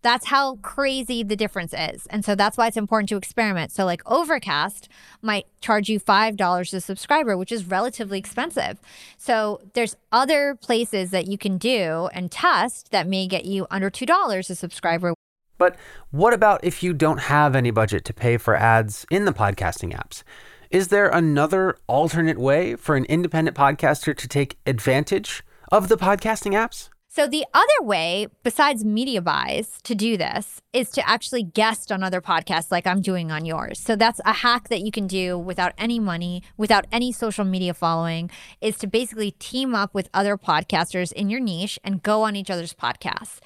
That's 0.01 0.27
how 0.27 0.57
crazy 0.57 1.23
the 1.23 1.35
difference 1.35 1.73
is. 1.73 2.05
And 2.07 2.23
so 2.23 2.35
that's 2.35 2.57
why 2.57 2.67
it's 2.67 2.77
important 2.77 3.09
to 3.09 3.17
experiment. 3.17 3.71
So, 3.71 3.85
like 3.85 4.03
Overcast 4.05 4.87
might 5.23 5.47
charge 5.61 5.89
you 5.89 5.99
$5 5.99 6.73
a 6.73 6.79
subscriber, 6.79 7.35
which 7.35 7.51
is 7.51 7.65
relatively 7.65 8.19
expensive. 8.19 8.79
So, 9.17 9.61
there's 9.73 9.95
other 10.11 10.55
places 10.61 11.09
that 11.09 11.25
you 11.25 11.39
can 11.39 11.57
do 11.57 12.07
and 12.13 12.31
test 12.31 12.91
that 12.91 13.07
may 13.07 13.25
get 13.25 13.45
you 13.45 13.65
under 13.71 13.89
$2 13.89 14.49
a 14.49 14.55
subscriber, 14.55 15.15
but 15.57 15.75
what 16.11 16.33
about 16.33 16.63
if 16.63 16.83
you 16.83 16.93
don't 16.93 17.19
have 17.19 17.55
any 17.55 17.71
budget 17.71 18.05
to 18.05 18.13
pay 18.13 18.37
for 18.37 18.55
ads 18.55 19.05
in 19.09 19.25
the 19.25 19.33
podcasting 19.33 19.93
apps? 19.93 20.23
Is 20.69 20.89
there 20.89 21.07
another 21.09 21.77
alternate 21.87 22.37
way 22.37 22.75
for 22.75 22.95
an 22.95 23.05
independent 23.05 23.55
podcaster 23.55 24.15
to 24.15 24.27
take 24.27 24.57
advantage 24.65 25.43
of 25.71 25.87
the 25.87 25.97
podcasting 25.97 26.51
apps? 26.51 26.89
So, 27.15 27.27
the 27.27 27.45
other 27.53 27.87
way, 27.87 28.27
besides 28.43 28.83
media 28.83 29.21
buys, 29.21 29.79
to 29.83 29.95
do 29.95 30.17
this 30.17 30.61
is 30.73 30.89
to 30.91 31.09
actually 31.09 31.43
guest 31.43 31.89
on 31.89 32.03
other 32.03 32.19
podcasts 32.19 32.71
like 32.71 32.85
I'm 32.85 33.01
doing 33.01 33.31
on 33.31 33.45
yours. 33.45 33.79
So, 33.79 33.95
that's 33.95 34.19
a 34.25 34.33
hack 34.33 34.67
that 34.67 34.81
you 34.81 34.91
can 34.91 35.07
do 35.07 35.39
without 35.39 35.71
any 35.77 35.97
money, 35.97 36.43
without 36.57 36.87
any 36.91 37.13
social 37.13 37.45
media 37.45 37.73
following, 37.73 38.29
is 38.59 38.77
to 38.79 38.87
basically 38.87 39.31
team 39.31 39.73
up 39.73 39.93
with 39.93 40.09
other 40.13 40.35
podcasters 40.35 41.13
in 41.13 41.29
your 41.29 41.39
niche 41.39 41.79
and 41.85 42.03
go 42.03 42.23
on 42.23 42.35
each 42.35 42.49
other's 42.49 42.73
podcasts. 42.73 43.39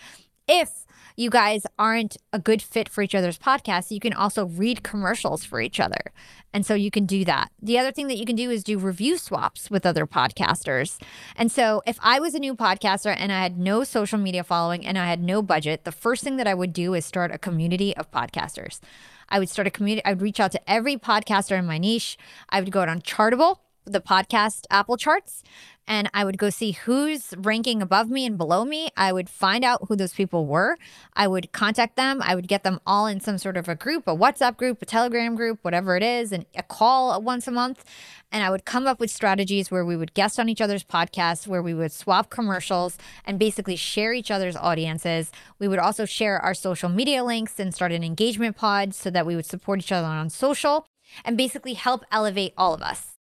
If 0.48 0.88
you 1.20 1.30
guys 1.30 1.64
aren't 1.78 2.16
a 2.32 2.40
good 2.40 2.62
fit 2.62 2.88
for 2.88 3.02
each 3.02 3.14
other's 3.14 3.38
podcasts, 3.38 3.92
you 3.92 4.00
can 4.00 4.14
also 4.14 4.46
read 4.46 4.84
commercials 4.84 5.44
for 5.44 5.60
each 5.60 5.78
other. 5.78 6.14
And 6.54 6.66
so 6.66 6.76
you 6.76 6.90
can 6.90 7.06
do 7.06 7.26
that. 7.26 7.52
The 7.62 7.78
other 7.78 7.92
thing 7.92 8.08
that 8.08 8.18
you 8.18 8.26
can 8.26 8.38
do 8.38 8.50
is 8.50 8.64
do 8.64 8.80
review 8.80 9.18
swaps 9.18 9.70
with 9.70 9.86
other 9.86 10.08
podcasters. 10.08 10.98
And 11.36 11.52
so 11.52 11.82
if 11.86 12.00
I 12.02 12.22
was 12.22 12.36
a 12.36 12.40
new 12.40 12.56
podcaster 12.56 13.14
and 13.16 13.34
I 13.34 13.42
had 13.42 13.60
no 13.60 13.84
social 13.84 14.18
media 14.18 14.46
following 14.46 14.86
and 14.86 14.98
I 14.98 15.08
had 15.08 15.22
no 15.22 15.42
budget, 15.42 15.84
the 15.84 15.92
first 15.92 16.24
thing 16.24 16.38
that 16.38 16.48
I 16.48 16.54
would 16.54 16.72
do 16.72 16.94
is 16.94 17.06
start 17.06 17.32
a 17.32 17.38
community 17.38 17.96
of 17.98 18.10
podcasters. 18.12 18.80
I 19.28 19.40
would 19.40 19.50
start 19.50 19.68
a 19.68 19.72
community, 19.72 20.06
I 20.06 20.14
would 20.14 20.22
reach 20.22 20.40
out 20.40 20.54
to 20.54 20.72
every 20.72 20.96
podcaster 20.96 21.60
in 21.60 21.66
my 21.66 21.78
niche. 21.78 22.18
I 22.50 22.62
would 22.62 22.72
go 22.72 22.80
out 22.80 22.90
on 22.90 23.02
Chartable 23.02 23.58
the 23.90 24.00
podcast 24.00 24.66
Apple 24.70 24.98
charts 24.98 25.44
and 25.90 26.08
I 26.14 26.24
would 26.24 26.38
go 26.38 26.52
see 26.52 26.74
who's 26.74 27.34
ranking 27.36 27.82
above 27.82 28.10
me 28.10 28.24
and 28.26 28.38
below 28.38 28.64
me. 28.64 28.90
I 28.96 29.12
would 29.12 29.28
find 29.28 29.66
out 29.66 29.88
who 29.88 29.96
those 29.96 30.14
people 30.14 30.46
were. 30.46 30.78
I 31.16 31.28
would 31.28 31.52
contact 31.52 31.96
them. 31.96 32.22
I 32.22 32.36
would 32.36 32.48
get 32.48 32.64
them 32.64 32.80
all 32.86 33.08
in 33.08 33.20
some 33.20 33.40
sort 33.40 33.58
of 33.58 33.68
a 33.68 33.74
group, 33.74 34.08
a 34.08 34.16
WhatsApp 34.16 34.56
group, 34.56 34.84
a 34.84 34.86
Telegram 34.86 35.36
group, 35.36 35.58
whatever 35.64 35.98
it 35.98 36.04
is, 36.04 36.32
and 36.32 36.46
a 36.56 36.62
call 36.62 37.20
once 37.24 37.48
a 37.48 37.52
month. 37.52 37.84
And 38.32 38.44
I 38.44 38.52
would 38.52 38.66
come 38.66 38.86
up 38.86 39.00
with 39.00 39.10
strategies 39.10 39.72
where 39.72 39.84
we 39.84 39.98
would 39.98 40.14
guest 40.14 40.40
on 40.40 40.48
each 40.48 40.62
other's 40.62 40.84
podcasts, 40.84 41.48
where 41.48 41.64
we 41.64 41.74
would 41.74 41.92
swap 41.92 42.30
commercials 42.30 43.00
and 43.26 43.40
basically 43.40 43.76
share 43.76 44.14
each 44.14 44.30
other's 44.30 44.56
audiences. 44.56 45.32
We 45.58 45.68
would 45.68 45.80
also 45.80 46.06
share 46.06 46.40
our 46.40 46.54
social 46.54 46.90
media 46.90 47.24
links 47.24 47.60
and 47.60 47.74
start 47.74 47.92
an 47.92 48.04
engagement 48.04 48.56
pod 48.56 48.94
so 48.94 49.10
that 49.10 49.26
we 49.26 49.36
would 49.36 49.48
support 49.48 49.80
each 49.80 49.92
other 49.92 50.06
on 50.06 50.30
social 50.30 50.86
and 51.26 51.36
basically 51.36 51.74
help 51.74 52.06
elevate 52.12 52.54
all 52.56 52.76
of 52.76 52.84
us. 52.84 53.14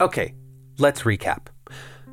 Okay, 0.00 0.34
let's 0.78 1.02
recap. 1.02 1.48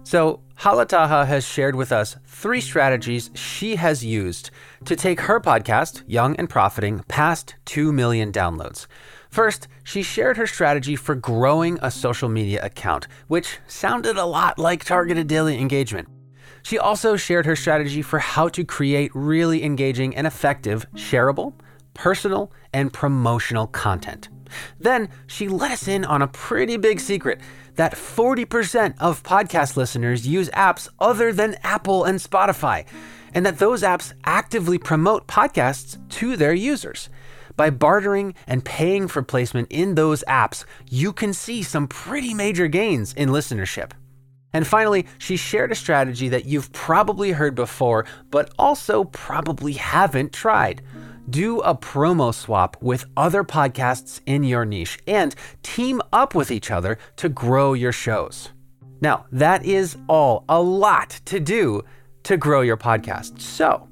So, 0.04 0.42
Hala 0.56 0.86
Taha 0.86 1.26
has 1.26 1.46
shared 1.46 1.76
with 1.76 1.92
us 1.92 2.18
three 2.26 2.60
strategies 2.60 3.30
she 3.34 3.78
has 3.78 4.04
used 4.04 4.52
to 4.86 4.96
take 4.96 5.22
her 5.22 5.40
podcast, 5.40 6.04
Young 6.08 6.36
and 6.36 6.50
Profiting, 6.50 7.00
past 7.08 7.56
2 7.66 7.94
million 7.94 8.32
downloads. 8.32 8.86
First, 9.30 9.68
she 9.84 10.04
shared 10.04 10.38
her 10.38 10.46
strategy 10.46 10.96
for 10.96 11.16
growing 11.16 11.80
a 11.82 11.90
social 11.90 12.30
media 12.30 12.64
account, 12.64 13.08
which 13.28 13.60
sounded 13.66 14.18
a 14.18 14.26
lot 14.26 14.60
like 14.60 14.84
targeted 14.84 15.28
daily 15.28 15.58
engagement. 15.58 16.10
She 16.64 16.78
also 16.78 17.16
shared 17.16 17.46
her 17.46 17.56
strategy 17.56 18.02
for 18.02 18.20
how 18.20 18.50
to 18.50 18.64
create 18.64 19.12
really 19.14 19.64
engaging 19.64 20.16
and 20.16 20.28
effective, 20.28 20.86
shareable, 20.96 21.54
personal, 21.94 22.52
and 22.74 22.92
promotional 22.92 23.68
content. 23.68 24.30
Then 24.80 25.10
she 25.28 25.48
let 25.48 25.72
us 25.72 25.88
in 25.88 26.06
on 26.06 26.22
a 26.22 26.28
pretty 26.28 26.78
big 26.78 27.00
secret 27.00 27.40
that 27.76 27.96
40% 27.96 28.96
of 29.00 29.24
podcast 29.24 29.76
listeners 29.76 30.28
use 30.28 30.50
apps 30.50 30.88
other 31.00 31.34
than 31.34 31.58
Apple 31.64 32.04
and 32.04 32.20
Spotify. 32.20 32.86
and 33.36 33.46
that 33.46 33.58
those 33.58 33.82
apps 33.82 34.14
actively 34.26 34.78
promote 34.78 35.26
podcasts 35.28 35.98
to 36.08 36.38
their 36.38 36.54
users. 36.54 37.10
By 37.56 37.70
bartering 37.72 38.36
and 38.48 38.64
paying 38.64 39.08
for 39.08 39.22
placement 39.24 39.68
in 39.72 39.96
those 39.96 40.24
apps, 40.28 40.66
you 40.90 41.12
can 41.14 41.34
see 41.34 41.64
some 41.64 41.88
pretty 41.88 42.34
major 42.34 42.68
gains 42.68 43.14
in 43.14 43.30
listenership. 43.30 43.92
And 44.54 44.68
finally, 44.68 45.08
she 45.18 45.36
shared 45.36 45.72
a 45.72 45.76
strategy 45.76 46.30
that 46.30 46.46
you've 46.46 46.72
probably 46.74 47.32
heard 47.32 47.56
before, 47.56 48.06
but 48.30 48.54
also 48.60 49.04
probably 49.06 49.74
haven't 49.74 50.32
tried. 50.32 50.84
Do 51.30 51.62
a 51.62 51.74
promo 51.74 52.34
swap 52.34 52.76
with 52.82 53.06
other 53.16 53.44
podcasts 53.44 54.20
in 54.26 54.44
your 54.44 54.66
niche 54.66 55.00
and 55.08 55.34
team 55.64 56.02
up 56.12 56.36
with 56.36 56.52
each 56.52 56.70
other 56.70 56.98
to 57.16 57.30
grow 57.30 57.74
your 57.74 57.94
shows. 57.94 58.50
Now, 59.00 59.26
that 59.32 59.66
is 59.66 59.98
all 60.08 60.44
a 60.50 60.62
lot 60.62 61.22
to 61.26 61.40
do 61.40 61.84
to 62.24 62.38
grow 62.38 62.62
your 62.62 62.78
podcast. 62.78 63.40
So, 63.40 63.88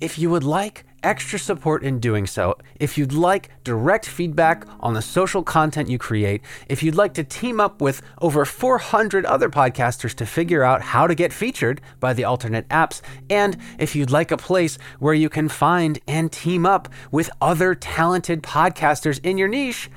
if 0.00 0.18
you 0.18 0.30
would 0.30 0.44
like 0.44 0.84
extra 1.04 1.38
support 1.38 1.84
in 1.84 2.00
doing 2.00 2.26
so, 2.26 2.56
if 2.80 2.96
you'd 2.98 3.12
like 3.12 3.50
direct 3.62 4.06
feedback 4.06 4.66
on 4.80 4.94
the 4.94 5.02
social 5.02 5.42
content 5.42 5.88
you 5.88 5.98
create, 5.98 6.40
if 6.68 6.82
you'd 6.82 6.94
like 6.94 7.14
to 7.14 7.22
team 7.22 7.60
up 7.60 7.80
with 7.80 8.02
over 8.20 8.44
400 8.44 9.24
other 9.26 9.50
podcasters 9.50 10.14
to 10.14 10.26
figure 10.26 10.64
out 10.64 10.80
how 10.80 11.06
to 11.06 11.14
get 11.14 11.32
featured 11.32 11.80
by 12.00 12.12
the 12.12 12.24
alternate 12.24 12.68
apps, 12.68 13.02
and 13.28 13.56
if 13.78 13.94
you'd 13.94 14.10
like 14.10 14.30
a 14.30 14.36
place 14.36 14.78
where 14.98 15.14
you 15.14 15.28
can 15.28 15.48
find 15.48 16.00
and 16.08 16.32
team 16.32 16.64
up 16.64 16.88
with 17.12 17.30
other 17.40 17.74
talented 17.74 18.42
podcasters 18.42 19.20
in 19.24 19.38
your 19.38 19.48
niche, 19.48 19.90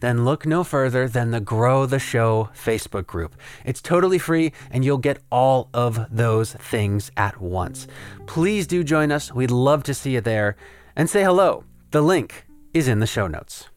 then 0.00 0.24
look 0.24 0.46
no 0.46 0.64
further 0.64 1.08
than 1.08 1.30
the 1.30 1.40
Grow 1.40 1.86
the 1.86 1.98
Show 1.98 2.50
Facebook 2.54 3.06
group. 3.06 3.34
It's 3.64 3.80
totally 3.80 4.18
free 4.18 4.52
and 4.70 4.84
you'll 4.84 4.98
get 4.98 5.22
all 5.30 5.68
of 5.74 6.06
those 6.10 6.52
things 6.52 7.10
at 7.16 7.40
once. 7.40 7.86
Please 8.26 8.66
do 8.66 8.84
join 8.84 9.10
us. 9.12 9.32
We'd 9.32 9.50
love 9.50 9.82
to 9.84 9.94
see 9.94 10.12
you 10.12 10.20
there 10.20 10.56
and 10.96 11.08
say 11.08 11.22
hello. 11.22 11.64
The 11.90 12.02
link 12.02 12.46
is 12.74 12.88
in 12.88 13.00
the 13.00 13.06
show 13.06 13.26
notes. 13.26 13.68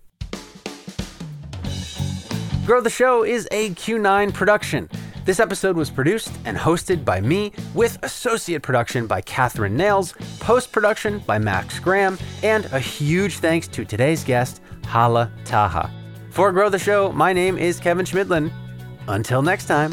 Grow 2.65 2.79
the 2.79 2.89
Show 2.89 3.23
is 3.23 3.47
a 3.51 3.71
Q9 3.71 4.33
production. 4.33 4.87
This 5.25 5.39
episode 5.39 5.75
was 5.75 5.89
produced 5.89 6.31
and 6.45 6.57
hosted 6.57 7.05
by 7.05 7.21
me, 7.21 7.51
with 7.75 7.97
associate 8.03 8.63
production 8.63 9.07
by 9.07 9.21
Catherine 9.21 9.77
Nails, 9.77 10.13
post 10.39 10.71
production 10.71 11.19
by 11.19 11.37
Max 11.37 11.79
Graham, 11.79 12.17
and 12.43 12.65
a 12.65 12.79
huge 12.79 13.37
thanks 13.37 13.67
to 13.69 13.85
today's 13.85 14.23
guest, 14.23 14.61
Hala 14.85 15.31
Taha. 15.45 16.00
For 16.31 16.53
Grow 16.53 16.69
the 16.69 16.79
Show, 16.79 17.11
my 17.11 17.33
name 17.33 17.57
is 17.57 17.77
Kevin 17.77 18.05
Chemidlin. 18.05 18.53
Until 19.09 19.41
next 19.41 19.65
time. 19.65 19.91